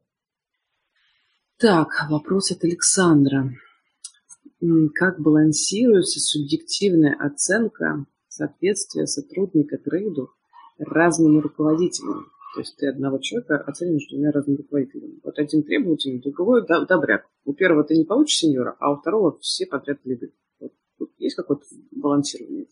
[1.60, 3.52] Так, вопрос от Александра.
[4.96, 10.30] Как балансируется субъективная оценка соответствия сотрудника грейду
[10.78, 12.28] разным руководителям?
[12.54, 15.20] То есть ты одного человека оцениваешь двумя разными руководителями.
[15.24, 17.28] Вот один требовательный, другой добряк.
[17.46, 20.34] У первого ты не получишь сеньора, а у второго все подряд лиды.
[20.60, 22.68] Вот, вот есть какое-то балансирование?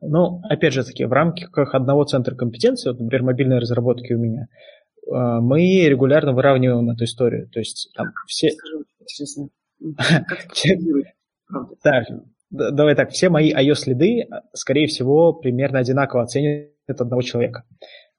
[0.00, 4.48] Ну, опять же таки, в рамках одного центра компетенции, вот, например, мобильной разработки у меня,
[5.06, 7.48] э, мы регулярно выравниваем эту историю.
[7.50, 8.50] То есть там все...
[8.50, 8.84] Скажи,
[11.82, 12.06] Так,
[12.50, 17.64] давай так, все мои iOS-следы, скорее всего, примерно одинаково оценят одного человека.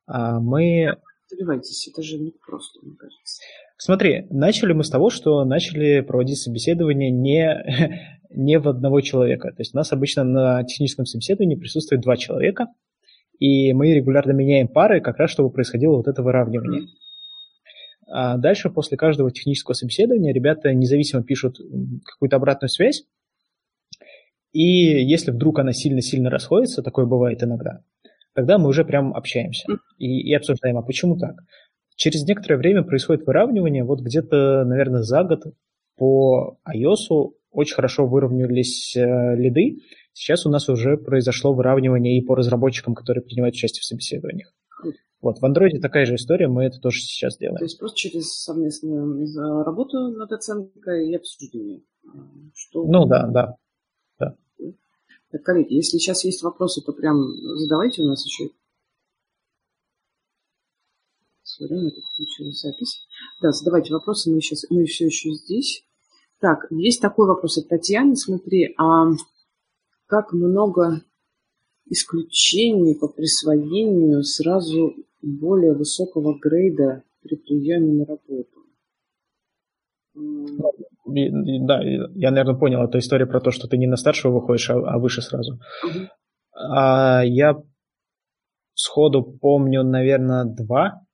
[0.05, 0.97] А мы...
[1.30, 3.41] Добивайтесь, это же не просто, мне кажется.
[3.78, 7.63] Смотри, начали мы с того, что начали проводить собеседование не,
[8.30, 9.49] не в одного человека.
[9.49, 12.67] То есть у нас обычно на техническом собеседовании присутствует два человека,
[13.39, 16.88] и мы регулярно меняем пары, как раз чтобы происходило вот это выравнивание.
[18.07, 21.57] А дальше, после каждого технического собеседования, ребята независимо пишут
[22.05, 23.03] какую-то обратную связь,
[24.53, 27.82] и если вдруг она сильно-сильно расходится, такое бывает иногда,
[28.34, 29.65] тогда мы уже прям общаемся
[29.97, 31.36] и, и обсуждаем, а почему так.
[31.95, 35.43] Через некоторое время происходит выравнивание, вот где-то, наверное, за год
[35.97, 39.79] по iOS очень хорошо выровнялись э, лиды.
[40.11, 44.53] Сейчас у нас уже произошло выравнивание и по разработчикам, которые принимают участие в собеседованиях.
[45.21, 47.57] Вот, в Android такая же история, мы это тоже сейчас делаем.
[47.57, 51.81] То есть просто через совместную работу над оценкой и обсуждение.
[52.53, 52.85] Что...
[52.85, 53.55] Ну да, да.
[54.19, 54.35] да.
[55.31, 57.17] Так, коллеги, если сейчас есть вопросы, то прям
[57.55, 58.51] задавайте у нас еще.
[61.60, 63.06] Время тут включили запись.
[63.41, 65.84] Да, задавайте вопросы, мы сейчас мы все еще здесь.
[66.39, 68.16] Так, есть такой вопрос от Татьяны.
[68.16, 69.06] Смотри, а
[70.08, 71.01] как много
[71.88, 78.56] исключений по присвоению сразу более высокого грейда при приеме на работу.
[80.16, 82.84] Да, я, наверное, понял.
[82.84, 85.60] Это история про то, что ты не на старшего выходишь, а, а выше сразу.
[85.84, 86.08] Угу.
[86.56, 87.62] А, я
[88.74, 91.05] сходу помню, наверное, два,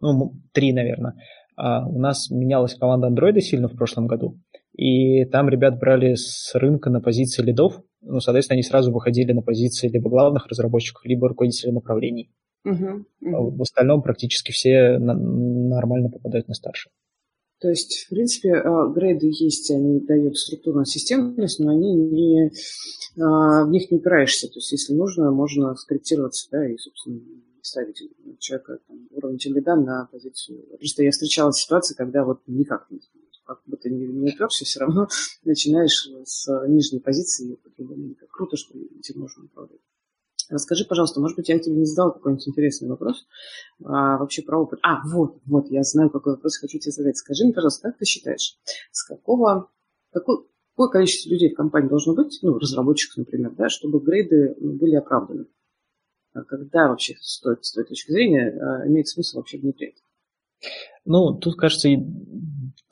[0.00, 1.14] ну, три, наверное.
[1.56, 4.38] А, у нас менялась команда андроида сильно в прошлом году,
[4.76, 9.42] и там ребят брали с рынка на позиции лидов, ну, соответственно, они сразу выходили на
[9.42, 12.30] позиции либо главных разработчиков, либо руководителей направлений.
[12.66, 13.50] Uh-huh, uh-huh.
[13.56, 16.92] В остальном практически все на- нормально попадают на старших.
[17.60, 22.50] То есть, в принципе, а, грейды есть, они дают структурную системность, но они не,
[23.16, 24.46] в них не упираешься.
[24.46, 27.20] То есть, если нужно, можно скорректироваться, да, и, собственно,
[27.62, 28.02] ставить
[28.38, 30.64] человека там, уровень теледа на позицию.
[30.78, 33.00] Просто я встречала ситуации, когда вот никак не
[33.48, 35.08] как бы ты не, не уперся, все равно
[35.44, 37.58] начинаешь с нижней позиции.
[38.30, 39.80] Круто, что этим можно управлять.
[40.50, 43.26] Расскажи, пожалуйста, может быть, я тебе не задал какой-нибудь интересный вопрос
[43.84, 44.78] а, вообще про опыт.
[44.82, 47.18] А, вот, вот, я знаю, какой вопрос хочу тебе задать.
[47.18, 48.58] Скажи мне, пожалуйста, как ты считаешь,
[48.90, 49.70] с какого,
[50.10, 54.72] какой, какое количество людей в компании должно быть, ну, разработчиков, например, да, чтобы грейды ну,
[54.72, 55.46] были оправданы?
[56.38, 59.96] А когда вообще стоит, с той точки зрения а, имеет смысл вообще внедрять?
[61.04, 61.88] Ну, тут, кажется,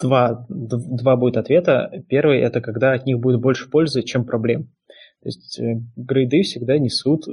[0.00, 1.90] два, два будет ответа.
[2.08, 4.70] Первый– это когда от них будет больше пользы, чем проблем.
[5.22, 7.24] То есть э, грейды всегда несут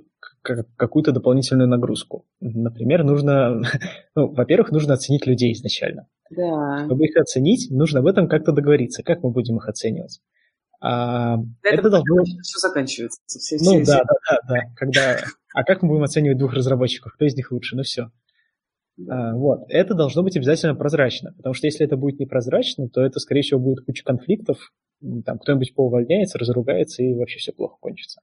[0.42, 2.26] какую-то дополнительную нагрузку.
[2.42, 3.62] Например, нужно,
[4.16, 6.08] ну, во-первых, нужно оценить людей изначально.
[6.30, 6.86] Да.
[6.86, 10.20] Чтобы их оценить, нужно об этом как-то договориться, как мы будем их оценивать.
[10.86, 12.24] А, это, это должно...
[12.42, 13.22] все заканчивается.
[13.26, 14.04] Все, ну все, да, все.
[14.04, 14.60] да, да, да.
[14.76, 15.18] Когда...
[15.56, 17.14] А как мы будем оценивать двух разработчиков?
[17.14, 17.78] Кто из них лучше?
[17.78, 18.12] Ну все.
[19.10, 19.62] А, вот.
[19.70, 23.62] Это должно быть обязательно прозрачно, потому что если это будет непрозрачно, то это, скорее всего,
[23.62, 24.74] будет куча конфликтов,
[25.26, 28.20] там кто-нибудь поувольняется, разругается и вообще все плохо кончится.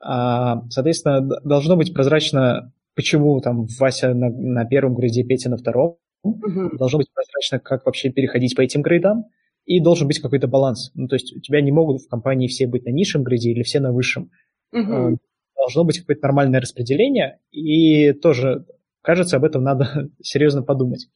[0.00, 5.96] А, соответственно, должно быть прозрачно, почему там Вася на, на первом грейде, Петя на втором.
[6.24, 6.76] Угу.
[6.76, 9.24] Должно быть прозрачно, как вообще переходить по этим грейдам.
[9.64, 10.90] И должен быть какой-то баланс.
[10.94, 13.62] Ну, то есть у тебя не могут в компании все быть на низшем грейде или
[13.62, 14.30] все на высшем.
[14.72, 15.18] Угу.
[15.56, 17.38] Должно быть какое-то нормальное распределение.
[17.50, 18.66] И тоже,
[19.02, 21.08] кажется, об этом надо серьезно подумать.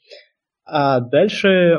[0.65, 1.79] А дальше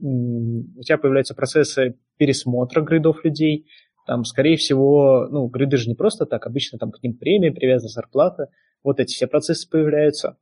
[0.00, 3.66] у тебя появляются процессы пересмотра гридов людей.
[4.06, 7.88] Там, скорее всего, ну, гриды же не просто так, обычно там к ним премия, привязана
[7.88, 8.48] зарплата.
[8.82, 10.36] Вот эти все процессы появляются.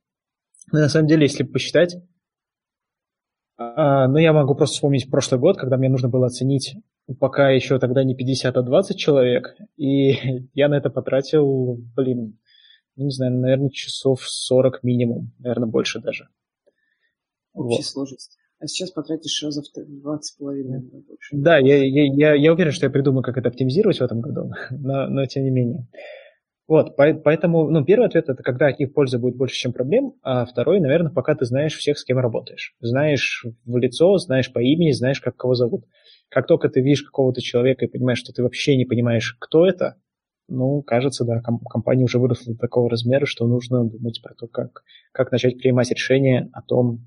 [0.73, 1.97] Но на самом деле, если посчитать,
[4.09, 6.75] ну, я могу просто вспомнить прошлый год, когда мне нужно было оценить
[7.19, 10.15] пока еще тогда не 50, а 20 человек, и
[10.55, 12.39] я на это потратил, блин,
[12.97, 16.29] ну, не знаю, наверное, часов 40 минимум, наверное, больше даже.
[17.55, 17.85] Общей вот.
[17.85, 20.89] сложности а сейчас потратишь раза в 20 с половиной
[21.33, 24.53] Да, я, я, я, я уверен, что я придумаю, как это оптимизировать в этом году,
[24.71, 25.89] но, но тем не менее.
[26.73, 30.47] Вот, поэтому, ну, первый ответ это когда от них пользы будет больше, чем проблем, а
[30.47, 32.75] второй, наверное, пока ты знаешь всех, с кем работаешь.
[32.81, 35.85] Знаешь в лицо, знаешь по имени, знаешь, как кого зовут.
[36.31, 39.97] Как только ты видишь какого-то человека и понимаешь, что ты вообще не понимаешь, кто это,
[40.49, 44.83] ну, кажется, да, компания уже выросла до такого размера, что нужно думать про то, как,
[45.13, 47.07] как начать принимать решения о том,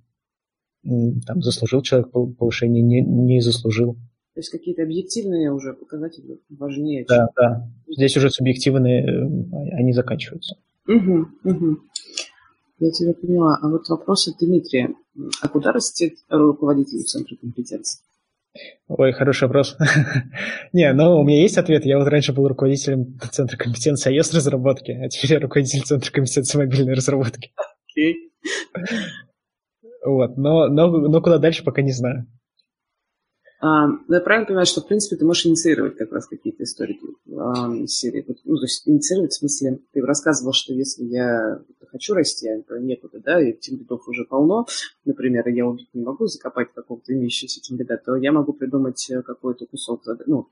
[0.84, 3.98] там, заслужил человек повышение, не, не заслужил.
[4.36, 7.06] То есть какие-то объективные уже показатели важнее.
[7.08, 7.28] Да, чем...
[7.38, 7.72] да.
[7.88, 10.58] Здесь уже субъективные, э, они заканчиваются.
[10.90, 11.78] Угу, угу.
[12.80, 13.58] Я тебя поняла.
[13.62, 14.94] А вот вопрос от Дмитрия.
[15.42, 18.02] А куда растет руководитель Центра компетенции?
[18.90, 19.78] Ой, хороший вопрос.
[20.74, 21.86] Не, ну у меня есть ответ.
[21.86, 26.58] Я вот раньше был руководителем Центра компетенции iOS разработки, а теперь я руководитель Центра компетенции
[26.58, 27.54] мобильной разработки.
[27.90, 28.34] Окей.
[30.06, 32.28] Вот, но, но, но куда дальше, пока не знаю.
[33.60, 37.00] А, ну, я правильно понимаю, что, в принципе, ты можешь инициировать как раз какие-то истории
[37.38, 38.26] а, серии?
[38.44, 43.20] Ну, то есть инициировать в смысле, ты рассказывал, что если я хочу расти, а некуда,
[43.24, 44.66] да, и тем лидов уже полно,
[45.06, 49.22] например, я убить не могу, закопать какого-то имеющегося тем лида, то я могу придумать э,
[49.22, 50.50] какой-то кусок, ну,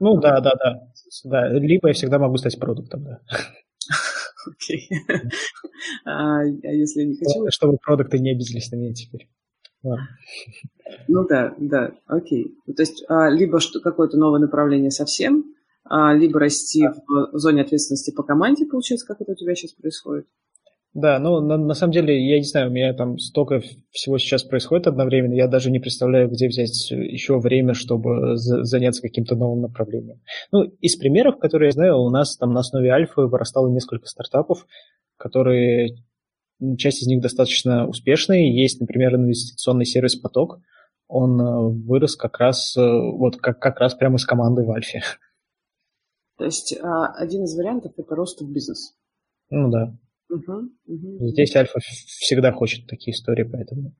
[0.00, 0.88] ну да, да, да,
[1.24, 1.48] да.
[1.58, 3.20] Либо я всегда могу стать продуктом, да.
[4.46, 4.88] Окей.
[6.04, 7.50] А, а если я не хочу...
[7.50, 9.28] Чтобы продукты не обиделись на меня теперь.
[11.08, 12.54] Ну да, да, окей.
[12.66, 15.44] Ну, то есть а, либо что, какое-то новое направление совсем,
[16.14, 20.26] либо расти в зоне ответственности по команде, получается, как это у тебя сейчас происходит?
[20.94, 24.44] Да, ну на, на самом деле, я не знаю, у меня там столько всего сейчас
[24.44, 29.62] происходит одновременно, я даже не представляю, где взять еще время, чтобы за, заняться каким-то новым
[29.62, 30.20] направлением.
[30.50, 34.66] Ну, из примеров, которые я знаю, у нас там на основе альфы вырастало несколько стартапов,
[35.16, 35.96] которые,
[36.78, 38.60] часть из них достаточно успешные.
[38.60, 40.60] Есть, например, инвестиционный сервис «Поток»,
[41.08, 45.02] он э, вырос как раз, э, вот как, как раз прямо из команды в Альфе.
[46.38, 48.94] То есть а, один из вариантов– это рост в бизнес.
[49.50, 49.94] Ну да.
[50.30, 50.52] Угу,
[50.86, 51.28] угу.
[51.28, 53.94] Здесь Альфа всегда хочет такие истории, поэтому.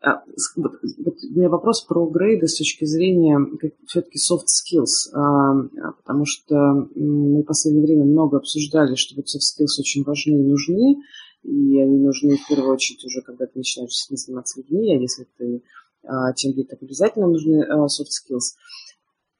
[0.00, 0.22] А,
[0.56, 0.72] вот,
[1.04, 3.38] вот у меня вопрос про грейды с точки зрения
[3.86, 6.54] все-таки soft skills, а, а, потому что
[6.94, 10.96] мы в последнее время много обсуждали, что вот soft skills очень важны и нужны,
[11.42, 15.62] и они нужны в первую очередь уже, когда ты начинаешь заниматься людьми, а если ты
[16.04, 18.56] а, тем более так обязательно нужны а, soft skills.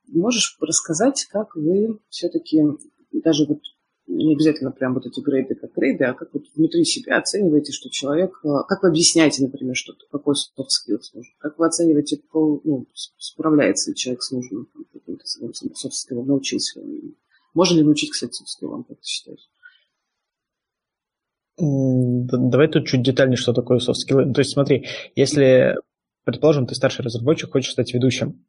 [0.09, 2.63] Можешь рассказать, как вы все-таки
[3.13, 3.61] даже вот
[4.07, 7.89] не обязательно прям вот эти грейды как грейды, а как вот внутри себя оцениваете, что
[7.89, 12.87] человек, а, как вы объясняете, например, что какой soft skills нужен, как вы оцениваете, ну,
[13.19, 16.81] справляется ли человек с нужным каким-то soft skills, научился
[17.55, 19.52] Можно ли научить, кстати, soft skills, как ты считаешь?
[21.65, 23.79] Давай тут чуть детальнее, что такое.
[23.79, 25.77] Ну, то есть смотри, если
[26.25, 28.45] предположим, ты старший разработчик, хочешь стать ведущим,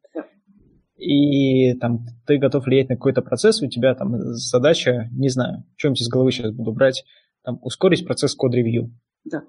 [0.96, 6.02] и там ты готов влиять на какой-то процесс, у тебя там задача, не знаю, что-нибудь
[6.02, 7.04] из головы сейчас буду брать,
[7.42, 8.90] там, ускорить процесс код-ревью.
[9.24, 9.42] Да.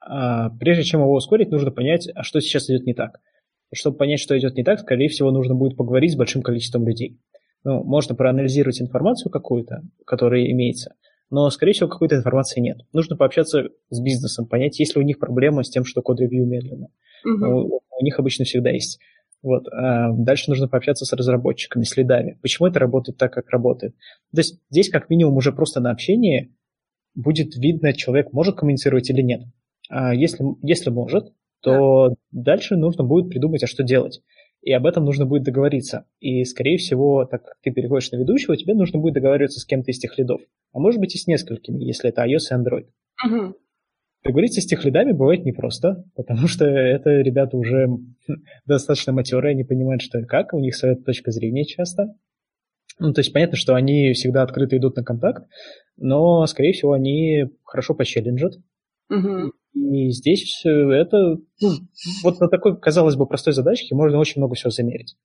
[0.00, 3.20] А, прежде чем его ускорить, нужно понять, а что сейчас идет не так.
[3.70, 6.86] И чтобы понять, что идет не так, скорее всего, нужно будет поговорить с большим количеством
[6.86, 7.18] людей.
[7.64, 10.94] Ну, можно проанализировать информацию какую-то, которая имеется,
[11.30, 12.78] но, скорее всего, какой-то информации нет.
[12.92, 16.88] Нужно пообщаться с бизнесом, понять, есть ли у них проблема с тем, что код-ревью медленно.
[17.24, 17.46] Угу.
[17.46, 18.98] У, у них обычно всегда есть.
[19.42, 19.66] Вот.
[19.72, 22.38] А дальше нужно пообщаться с разработчиками, с лидами.
[22.42, 23.94] Почему это работает так, как работает?
[24.34, 26.54] То есть здесь как минимум уже просто на общении
[27.14, 29.42] будет видно, человек может коммуницировать или нет.
[29.88, 32.14] А если, если может, то да.
[32.30, 34.22] дальше нужно будет придумать, а что делать.
[34.62, 36.06] И об этом нужно будет договориться.
[36.20, 39.90] И, скорее всего, так как ты переходишь на ведущего, тебе нужно будет договариваться с кем-то
[39.90, 40.40] из тех лидов.
[40.72, 42.86] А может быть и с несколькими, если это iOS и Android.
[43.26, 43.56] Угу.
[44.24, 47.88] Договориться с тех лидами бывает непросто, потому что это ребята уже
[48.66, 52.14] достаточно матерые, они понимают, что и как, у них своя точка зрения часто.
[53.00, 55.44] Ну, то есть понятно, что они всегда открыто идут на контакт,
[55.96, 58.54] но, скорее всего, они хорошо почелленджат.
[59.74, 61.70] И здесь это, ну,
[62.22, 65.16] вот на такой, казалось бы, простой задачке можно очень много всего замерить.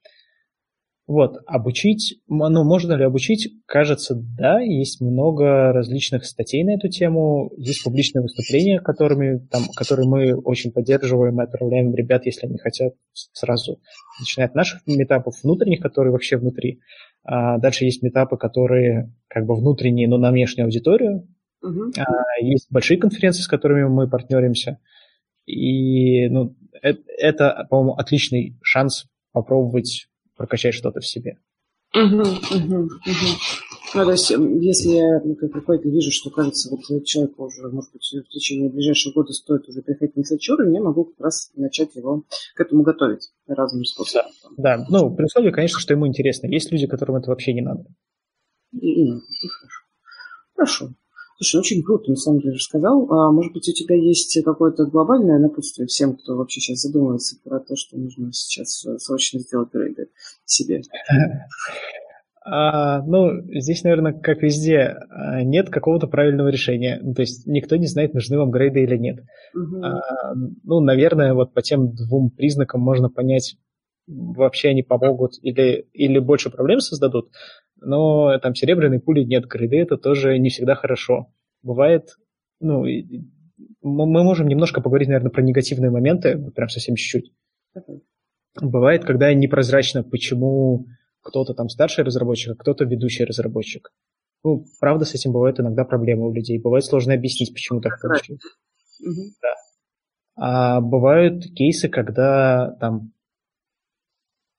[1.05, 3.49] Вот, обучить, ну, можно ли обучить?
[3.65, 10.05] Кажется, да, есть много различных статей на эту тему, есть публичные выступления, которыми, там, которые
[10.05, 13.79] мы очень поддерживаем и отправляем ребят, если они хотят сразу,
[14.19, 16.81] начиная от наших метапов внутренних, которые вообще внутри.
[17.23, 21.25] А дальше есть метапы, которые как бы внутренние, но на внешнюю аудиторию.
[21.63, 21.91] Uh-huh.
[22.41, 24.79] Есть большие конференции, с которыми мы партнеримся.
[25.45, 31.37] И ну, это, это по-моему, отличный шанс попробовать прокачать что-то в себе.
[31.93, 32.89] Угу, угу, угу.
[33.95, 38.29] Ну, то есть, если я какой-то вижу, что, кажется, вот человеку уже, может быть, в
[38.29, 42.59] течение ближайшего года стоит уже приходить на сатюры, я могу как раз начать его к
[42.59, 44.29] этому готовить разным способом.
[44.57, 44.85] Да, да.
[44.89, 46.47] ну, при условии, конечно, что ему интересно.
[46.47, 47.85] Есть люди, которым это вообще не надо.
[48.73, 49.83] И, и, и хорошо.
[50.55, 50.89] Хорошо.
[51.39, 53.11] Слушай, очень круто, на самом деле, рассказал.
[53.11, 57.59] А, может быть, у тебя есть какое-то глобальное напутствие всем, кто вообще сейчас задумывается про
[57.59, 60.09] то, что нужно сейчас э, срочно сделать рейды
[60.45, 60.81] себе?
[62.49, 66.97] А, ну, здесь, наверное, как везде, а, нет какого-то правильного решения.
[67.01, 69.19] Ну, то есть никто не знает, нужны вам грейды или нет.
[69.53, 69.83] Угу.
[69.83, 70.33] А,
[70.63, 73.57] ну, наверное, вот по тем двум признакам можно понять,
[74.07, 77.31] вообще они помогут или, или больше проблем создадут
[77.81, 81.33] но там серебряной пули нет, грейды это тоже не всегда хорошо.
[81.61, 82.17] Бывает,
[82.59, 82.83] ну,
[83.81, 87.33] мы можем немножко поговорить, наверное, про негативные моменты, прям совсем чуть-чуть.
[88.59, 90.85] Бывает, когда непрозрачно, почему
[91.21, 93.91] кто-то там старший разработчик, а кто-то ведущий разработчик.
[94.43, 96.59] Ну, правда, с этим бывают иногда проблемы у людей.
[96.59, 98.41] Бывает сложно объяснить, почему так получилось.
[99.41, 99.53] Да.
[100.35, 103.11] А бывают кейсы, когда там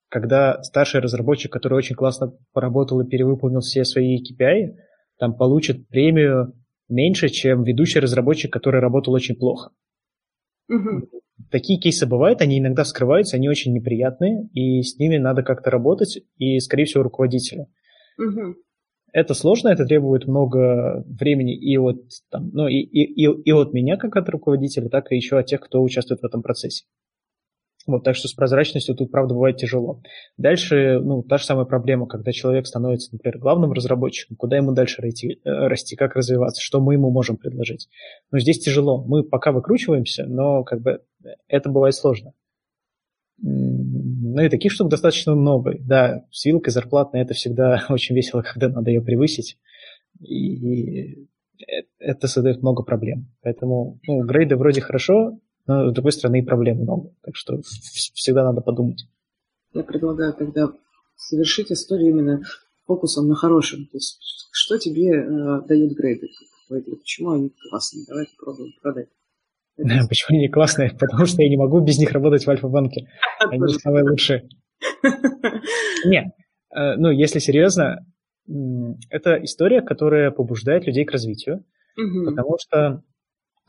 [0.08, 4.74] когда старший разработчик, который очень классно поработал и перевыполнил все свои KPI,
[5.18, 6.54] там получит премию
[6.88, 9.70] меньше, чем ведущий разработчик, который работал очень плохо.
[10.68, 11.08] Угу.
[11.50, 16.18] Такие кейсы бывают, они иногда вскрываются, они очень неприятные, и с ними надо как-то работать,
[16.36, 17.66] и, скорее всего, руководителю.
[18.18, 18.56] Угу.
[19.12, 23.72] Это сложно, это требует много времени и от, там, ну, и, и, и, и от
[23.72, 26.84] меня, как от руководителя, так и еще от тех, кто участвует в этом процессе.
[27.88, 30.02] Вот, так что с прозрачностью тут, правда, бывает тяжело.
[30.36, 35.00] Дальше, ну, та же самая проблема, когда человек становится, например, главным разработчиком, куда ему дальше
[35.00, 37.88] расти, э, расти как развиваться, что мы ему можем предложить.
[38.30, 39.02] Но здесь тяжело.
[39.02, 41.00] Мы пока выкручиваемся, но как бы
[41.48, 42.34] это бывает сложно.
[43.40, 45.76] Ну и таких штук достаточно много.
[45.80, 49.56] Да, с вилкой зарплатной это всегда очень весело, когда надо ее превысить.
[50.20, 51.26] И
[51.98, 53.28] это создает много проблем.
[53.40, 57.14] Поэтому ну, грейды вроде хорошо, но с другой стороны и проблем много.
[57.22, 57.60] Так что
[58.14, 59.06] всегда надо подумать.
[59.74, 60.72] Я предлагаю тогда
[61.14, 62.42] совершить историю именно
[62.86, 63.84] фокусом на хорошем.
[63.86, 64.18] То есть
[64.50, 66.28] что тебе э, дают грейды?
[66.68, 68.06] Почему они классные?
[68.08, 69.08] Давай попробуем продать.
[70.08, 70.90] Почему они классные?
[70.98, 73.06] Потому что я не могу без них работать в Альфа-банке.
[73.40, 74.48] Они самые лучшие.
[76.04, 76.26] Нет,
[76.74, 78.04] э, ну, если серьезно,
[79.10, 81.64] это история, которая побуждает людей к развитию,
[81.96, 83.02] потому что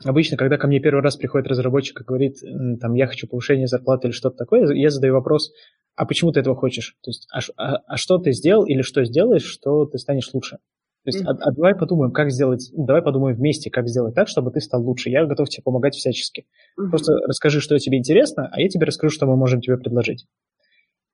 [0.04, 2.36] обычно, когда ко мне первый раз приходит разработчик и говорит,
[2.80, 5.52] там, я хочу повышение зарплаты или что-то такое, я задаю вопрос,
[5.96, 6.96] а почему ты этого хочешь?
[7.02, 10.58] То есть, а, а, а что ты сделал или что сделаешь, что ты станешь лучше?
[11.04, 11.36] То есть, mm-hmm.
[11.40, 14.82] а, а давай подумаем, как сделать, давай подумаем вместе, как сделать так, чтобы ты стал
[14.82, 15.08] лучше.
[15.08, 16.46] Я готов тебе помогать всячески.
[16.78, 16.88] Mm-hmm.
[16.90, 20.26] Просто расскажи, что тебе интересно, а я тебе расскажу, что мы можем тебе предложить.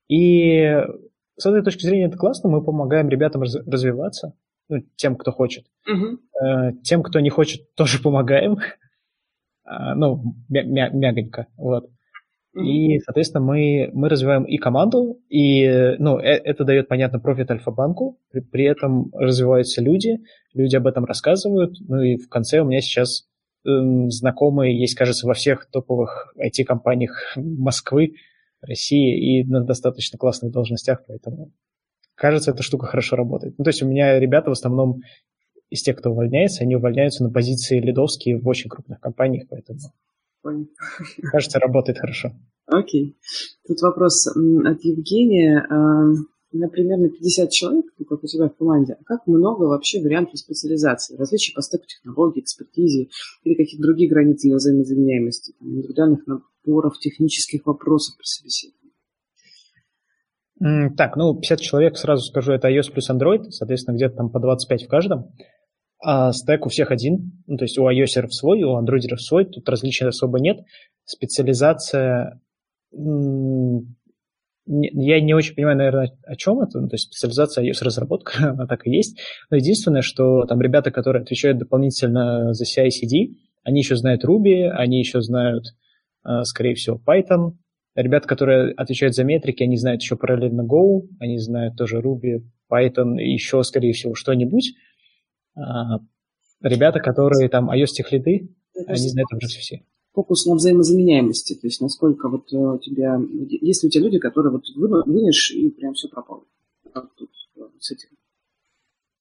[0.08, 0.82] И
[1.36, 4.32] с этой точки зрения это классно, мы помогаем ребятам раз, развиваться,
[4.68, 5.66] ну, тем, кто хочет.
[5.88, 6.18] Mm-hmm.
[6.42, 8.58] Э, тем, кто не хочет, тоже помогаем.
[9.64, 11.90] а, ну, мя- мя- мягонько, вот.
[12.54, 18.18] И, соответственно, мы, мы развиваем и команду, и ну, э, это дает, понятно, профит Альфа-банку,
[18.30, 20.20] при, при этом развиваются люди,
[20.54, 23.26] люди об этом рассказывают, ну и в конце у меня сейчас
[23.66, 23.68] э,
[24.08, 28.14] знакомые есть, кажется, во всех топовых IT-компаниях Москвы,
[28.62, 31.52] России и на достаточно классных должностях, поэтому
[32.16, 33.54] кажется, эта штука хорошо работает.
[33.58, 35.02] Ну, то есть у меня ребята в основном
[35.70, 39.78] из тех, кто увольняется, они увольняются на позиции лидовские в очень крупных компаниях, поэтому
[40.42, 40.74] Понятно.
[41.30, 42.32] Кажется, работает хорошо.
[42.66, 43.16] Окей.
[43.66, 45.66] Тут вопрос от Евгения.
[45.68, 46.12] А,
[46.52, 50.38] Например, на 50 человек, ну, как у тебя в команде, а как много вообще вариантов
[50.38, 53.08] специализации, различий по стеку технологий, экспертизе
[53.42, 58.85] или каких-то других границ для взаимозаменяемости, там, индивидуальных наборов, технических вопросов при собеседовании?
[60.58, 64.84] Так, ну, 50 человек, сразу скажу, это iOS плюс Android, соответственно, где-то там по 25
[64.84, 65.32] в каждом.
[66.02, 69.68] А стек у всех один, ну, то есть у iOS свой, у Android свой, тут
[69.68, 70.60] различий особо нет.
[71.04, 72.40] Специализация,
[74.66, 78.86] я не очень понимаю, наверное, о чем это, ну, то есть специализация iOS-разработка, она так
[78.86, 79.18] и есть,
[79.50, 84.98] но единственное, что там ребята, которые отвечают дополнительно за CI-CD, они еще знают Ruby, они
[84.98, 85.64] еще знают,
[86.22, 87.52] а, скорее всего, Python,
[87.96, 93.18] Ребята, которые отвечают за метрики, они знают еще параллельно Go, они знают тоже Ruby, Python
[93.18, 94.74] и еще, скорее всего, что-нибудь.
[95.56, 96.00] А,
[96.60, 98.54] ребята, которые там iOS техлиды,
[98.86, 99.82] они знают уже все.
[100.12, 103.18] Фокус на взаимозаменяемости, то есть насколько вот э, у тебя,
[103.48, 104.64] есть ли у тебя люди, которые вот
[105.06, 106.44] вынешь и прям все пропало?
[106.92, 108.08] Как тут э, с этим?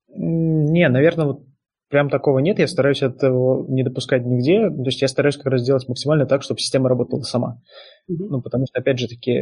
[0.08, 1.44] Не, наверное, вот
[1.90, 2.60] прям такого нет.
[2.60, 4.70] Я стараюсь этого не допускать нигде.
[4.70, 7.62] То есть я стараюсь как раз сделать максимально так, чтобы система работала сама.
[8.10, 8.28] Mm-hmm.
[8.30, 9.42] Ну, потому что, опять же таки,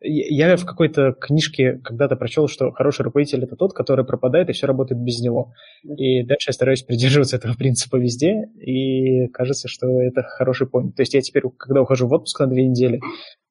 [0.00, 4.66] я в какой-то книжке когда-то прочел, что хороший руководитель это тот, который пропадает и все
[4.66, 5.52] работает без него.
[5.84, 10.92] И дальше я стараюсь придерживаться этого принципа везде, и кажется, что это хороший point.
[10.92, 13.00] То есть я теперь, когда ухожу в отпуск на две недели,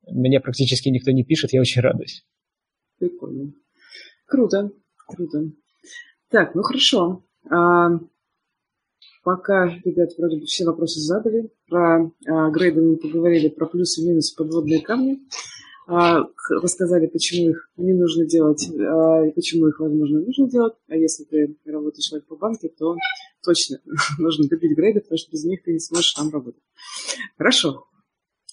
[0.08, 2.26] мне практически никто не пишет, я очень радуюсь.
[3.00, 3.54] Прикольно.
[4.26, 4.72] Круто,
[5.08, 5.52] круто.
[6.30, 7.24] Так, ну хорошо.
[7.50, 7.90] А,
[9.24, 11.52] пока, ребят, вроде бы все вопросы задали.
[11.68, 15.20] Про а, грейды мы поговорили, про плюсы и минусы подводные камни.
[15.88, 16.24] А,
[16.62, 20.74] рассказали, почему их не нужно делать а, и почему их, возможно, нужно делать.
[20.88, 22.96] А если ты работаешь в по банке, то
[23.44, 23.80] точно
[24.20, 26.62] нужно купить грейды, потому что без них ты не сможешь там работать.
[27.38, 27.86] Хорошо.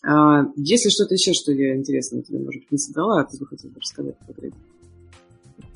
[0.02, 3.46] А, если что-то еще, что я интересно тебе, может быть, не задала, а ты бы
[3.46, 4.56] хотел рассказать про грейды?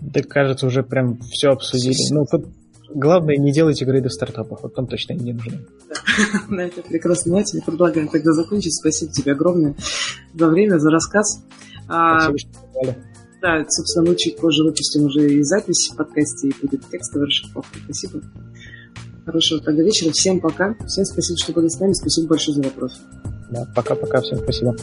[0.01, 2.15] Да, кажется, уже прям все обсудили.
[2.15, 2.47] Ну, тут
[2.95, 5.67] главное, не делайте грейды в стартапах, вот там точно не нужны.
[6.49, 8.75] На этой прекрасной ноте я предлагаю тогда закончить.
[8.75, 9.77] Спасибо тебе огромное
[10.35, 11.43] за время, за рассказ.
[11.89, 12.97] А, Спасибо, что
[13.43, 17.79] Да, собственно, мы чуть позже выпустим уже и запись в подкасте, и будет текстовая расшифровка.
[17.85, 18.23] Спасибо.
[19.25, 20.13] Хорошего тогда вечера.
[20.13, 20.75] Всем пока.
[20.87, 21.93] Всем спасибо, что были с нами.
[21.93, 23.01] Спасибо большое за вопрос.
[23.51, 24.21] Да, пока-пока.
[24.21, 24.77] Всем спасибо.